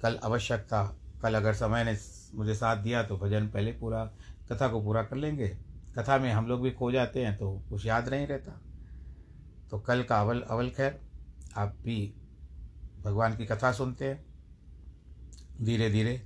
कल 0.00 0.18
आवश्यकता 0.24 0.82
कल 1.22 1.34
अगर 1.34 1.54
समय 1.54 1.84
ने 1.84 1.96
मुझे 2.34 2.54
साथ 2.54 2.76
दिया 2.76 3.02
तो 3.02 3.16
भजन 3.16 3.48
पहले 3.48 3.72
पूरा, 3.72 4.04
कथा 4.52 4.68
को 4.68 4.80
पूरा 4.80 5.02
कर 5.02 5.16
लेंगे। 5.16 5.48
कथा 5.96 6.18
में 6.18 6.30
हम 6.32 6.46
लोग 6.46 6.62
भी 6.62 6.70
खो 6.70 6.90
जाते 6.92 7.24
हैं 7.24 7.36
तो 7.36 7.50
कुछ 7.70 7.86
याद 7.86 8.08
नहीं 8.08 8.26
रहता। 8.26 8.60
तो 9.70 9.78
कल 9.78 10.02
का 10.02 10.20
अवल 10.20 10.40
अवल 10.40 10.70
खैर। 10.70 11.00
आप 11.56 11.76
भी 11.84 12.14
भगवान 13.04 13.36
की 13.36 13.46
कथा 13.46 13.72
सुनते 13.72 14.04
हैं। 14.04 14.24
धीरे 15.60 15.90
धीरे 15.90 16.20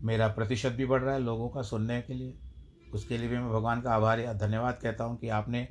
मेरा 0.00 0.28
प्रतिशत 0.28 0.72
भी 0.72 0.86
बढ़ 0.86 1.02
रहा 1.02 1.14
है 1.14 1.20
लोगों 1.20 1.48
का 1.48 1.62
सुनने 1.62 2.00
के 2.02 2.14
लिए। 2.14 2.34
उसके 2.92 3.18
लिए 3.18 3.28
भी 3.28 3.38
मैं 3.38 3.50
भगवान 3.50 3.80
का 3.80 3.94
आभार 3.94 4.20
या 4.20 4.32
धन्यवाद 4.34 4.78
कहता 4.82 5.04
हूँ 5.04 5.16
कि 5.16 5.28
आपने 5.28 5.66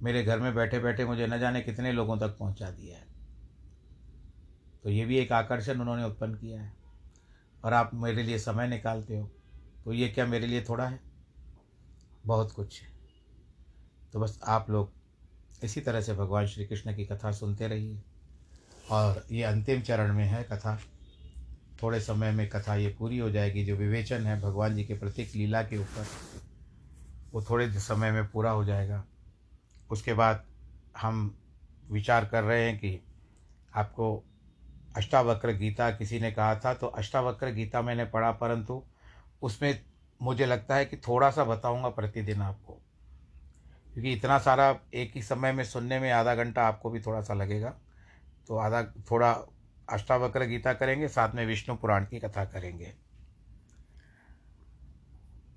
मेरे 0.00 0.22
घर 0.24 0.38
में 0.38 0.54
बैठे 0.54 0.78
बैठे 0.78 1.04
मुझे 1.04 1.26
न 1.26 1.38
जाने 1.38 1.60
कितने 1.62 1.92
लोगों 1.92 2.18
तक 2.18 2.36
पहुँचा 2.38 2.70
दिया 2.70 2.98
है। 2.98 3.07
तो 4.88 4.92
ये 4.92 5.04
भी 5.04 5.16
एक 5.18 5.32
आकर्षण 5.32 5.80
उन्होंने 5.80 6.04
उत्पन्न 6.04 6.34
किया 6.34 6.60
है। 6.60 6.72
और 7.64 7.72
आप 7.72 7.90
मेरे 7.94 8.22
लिए 8.22 8.38
समय 8.38 8.68
निकालते 8.68 9.16
हो 9.16 9.30
तो 9.84 9.92
ये 9.92 10.08
क्या 10.08 10.26
मेरे 10.26 10.46
लिए 10.46 10.62
थोड़ा 10.62 10.86
है? 10.88 11.00
बहुत 12.26 12.52
कुछ 12.52 12.80
है। 12.82 12.88
तो 14.12 14.20
बस 14.20 14.38
आप 14.44 14.70
लोग 14.70 14.92
इसी 15.64 15.80
तरह 15.80 16.00
से 16.00 16.14
भगवान 16.14 16.46
श्री 16.46 16.66
कृष्ण 16.66 16.94
की 16.96 17.04
कथा 17.04 17.32
सुनते 17.32 17.68
रहिए। 17.68 18.02
और 18.90 19.26
ये 19.32 19.42
अंतिम 19.42 19.80
चरण 19.80 20.14
में 20.14 20.24
है 20.24 20.42
कथा। 20.44 20.78
थोड़े 21.82 22.00
समय 22.00 22.32
में 22.32 22.48
कथा 22.48 22.76
ये 22.76 22.88
पूरी 22.88 23.18
हो 23.18 23.30
जाएगी। 23.30 23.64
जो 23.64 23.76
विवेचन 23.76 24.26
है 24.26 24.40
भगवान 24.40 24.74
जी 24.74 24.84
के 24.84 24.94
प्रत्येक 24.94 25.34
लीला 25.34 25.62
के 25.62 25.78
ऊपर, 25.78 26.06
वो 27.32 27.42
थोड़े 27.42 27.72
समय 27.72 28.10
में 28.10 28.26
पूरा 28.26 28.50
हो 28.50 28.64
जाएगा। 28.64 29.04
उसके 29.90 30.14
बाद 30.14 30.44
हम 30.96 31.38
विचार 31.90 32.24
कर 32.24 32.44
रहे 32.44 32.64
हैं 32.70 32.78
कि 32.78 32.98
आपको 33.74 34.24
अष्टावक्र 34.98 35.52
गीता 35.52 35.90
किसी 35.90 36.20
ने 36.20 36.30
कहा 36.32 36.54
था 36.56 36.74
तो 36.74 36.86
अष्टावक्र 36.86 37.50
गीता 37.50 37.82
मैंने 37.82 38.04
पढ़ा, 38.04 38.30
परंतु 38.32 38.82
उसमें 39.42 39.80
मुझे 40.20 40.46
लगता 40.46 40.74
है 40.74 40.84
कि 40.84 40.96
थोड़ा 40.98 41.30
सा 41.30 41.44
बताऊँगा 41.44 41.88
प्रतिदिन 41.88 42.42
आपको। 42.42 42.72
क्योंकि 43.94 44.12
इतना 44.12 44.38
सारा 44.38 44.76
एक 44.94 45.12
ही 45.14 45.22
समय 45.22 45.52
में 45.52 45.64
सुनने 45.64 45.98
में 46.00 46.10
आधा 46.12 46.34
घंटा 46.34 46.66
आपको 46.66 46.90
भी 46.90 47.00
थोड़ा 47.00 47.20
सा 47.20 47.34
लगेगा। 47.34 47.74
तो 48.48 48.56
आधा, 48.56 48.82
थोड़ा 49.10 49.30
अष्टावक्र 49.88 50.44
गीता 50.44 50.72
करेंगे, 50.72 51.08
साथ 51.08 51.34
में 51.34 51.44
विष्णु 51.46 51.76
पुराण 51.76 52.04
की 52.04 52.18
कथा 52.18 52.44
करेंगे। 52.44 52.92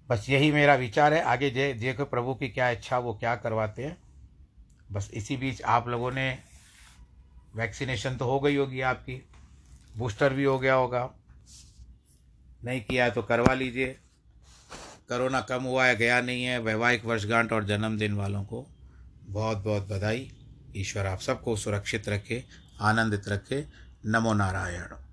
बस 0.09 0.29
यही 0.29 0.51
मेरा 0.51 0.75
विचार 0.75 1.13
है। 1.13 1.21
आगे 1.21 1.49
जे 1.49 1.93
को 1.93 2.05
प्रभु 2.05 2.35
की 2.35 2.49
क्या 2.49 2.69
इच्छा, 2.69 2.97
वो 2.97 3.13
क्या 3.13 3.35
करवाते 3.35 3.85
हैं। 3.85 3.97
बस 4.91 5.11
इसी 5.13 5.37
बीच 5.37 5.61
आप 5.61 5.87
लोगों 5.87 6.11
ने, 6.11 6.39
वैक्सीनेशन 7.55 8.15
तो 8.17 8.25
हो 8.25 8.39
गई 8.39 8.55
होगी 8.55 8.81
आपकी। 8.81 9.21
बूस्टर 9.97 10.33
भी 10.33 10.43
हो 10.43 10.59
गया 10.59 10.73
होगा। 10.73 11.13
नहीं 12.63 12.81
किया 12.81 13.09
तो 13.09 13.21
करवा 13.21 13.53
लीजिए। 13.53 13.99
करोना 15.09 15.41
कम 15.41 15.63
हुआ 15.63 15.85
है, 15.85 15.95
गया 15.95 16.21
नहीं 16.21 16.43
है। 16.43 16.59
वैवाहिक 16.59 17.05
वर्षगांठ 17.05 17.53
और 17.53 17.65
जन्मदिन 17.65 18.13
वालों 18.13 18.43
को 18.43 18.67
बहुत 19.23 19.57
बहुत 19.57 19.87
बधाई। 19.87 20.31
ईश्वर 20.75 21.05
आप 21.05 21.19
सबको 21.19 21.55
सुरक्षित 21.55 22.09
रखे, 22.09 22.43
आनंदित 22.81 23.27
रखे। 23.27 23.67
नमो 24.05 24.33
नारायण। 24.33 25.10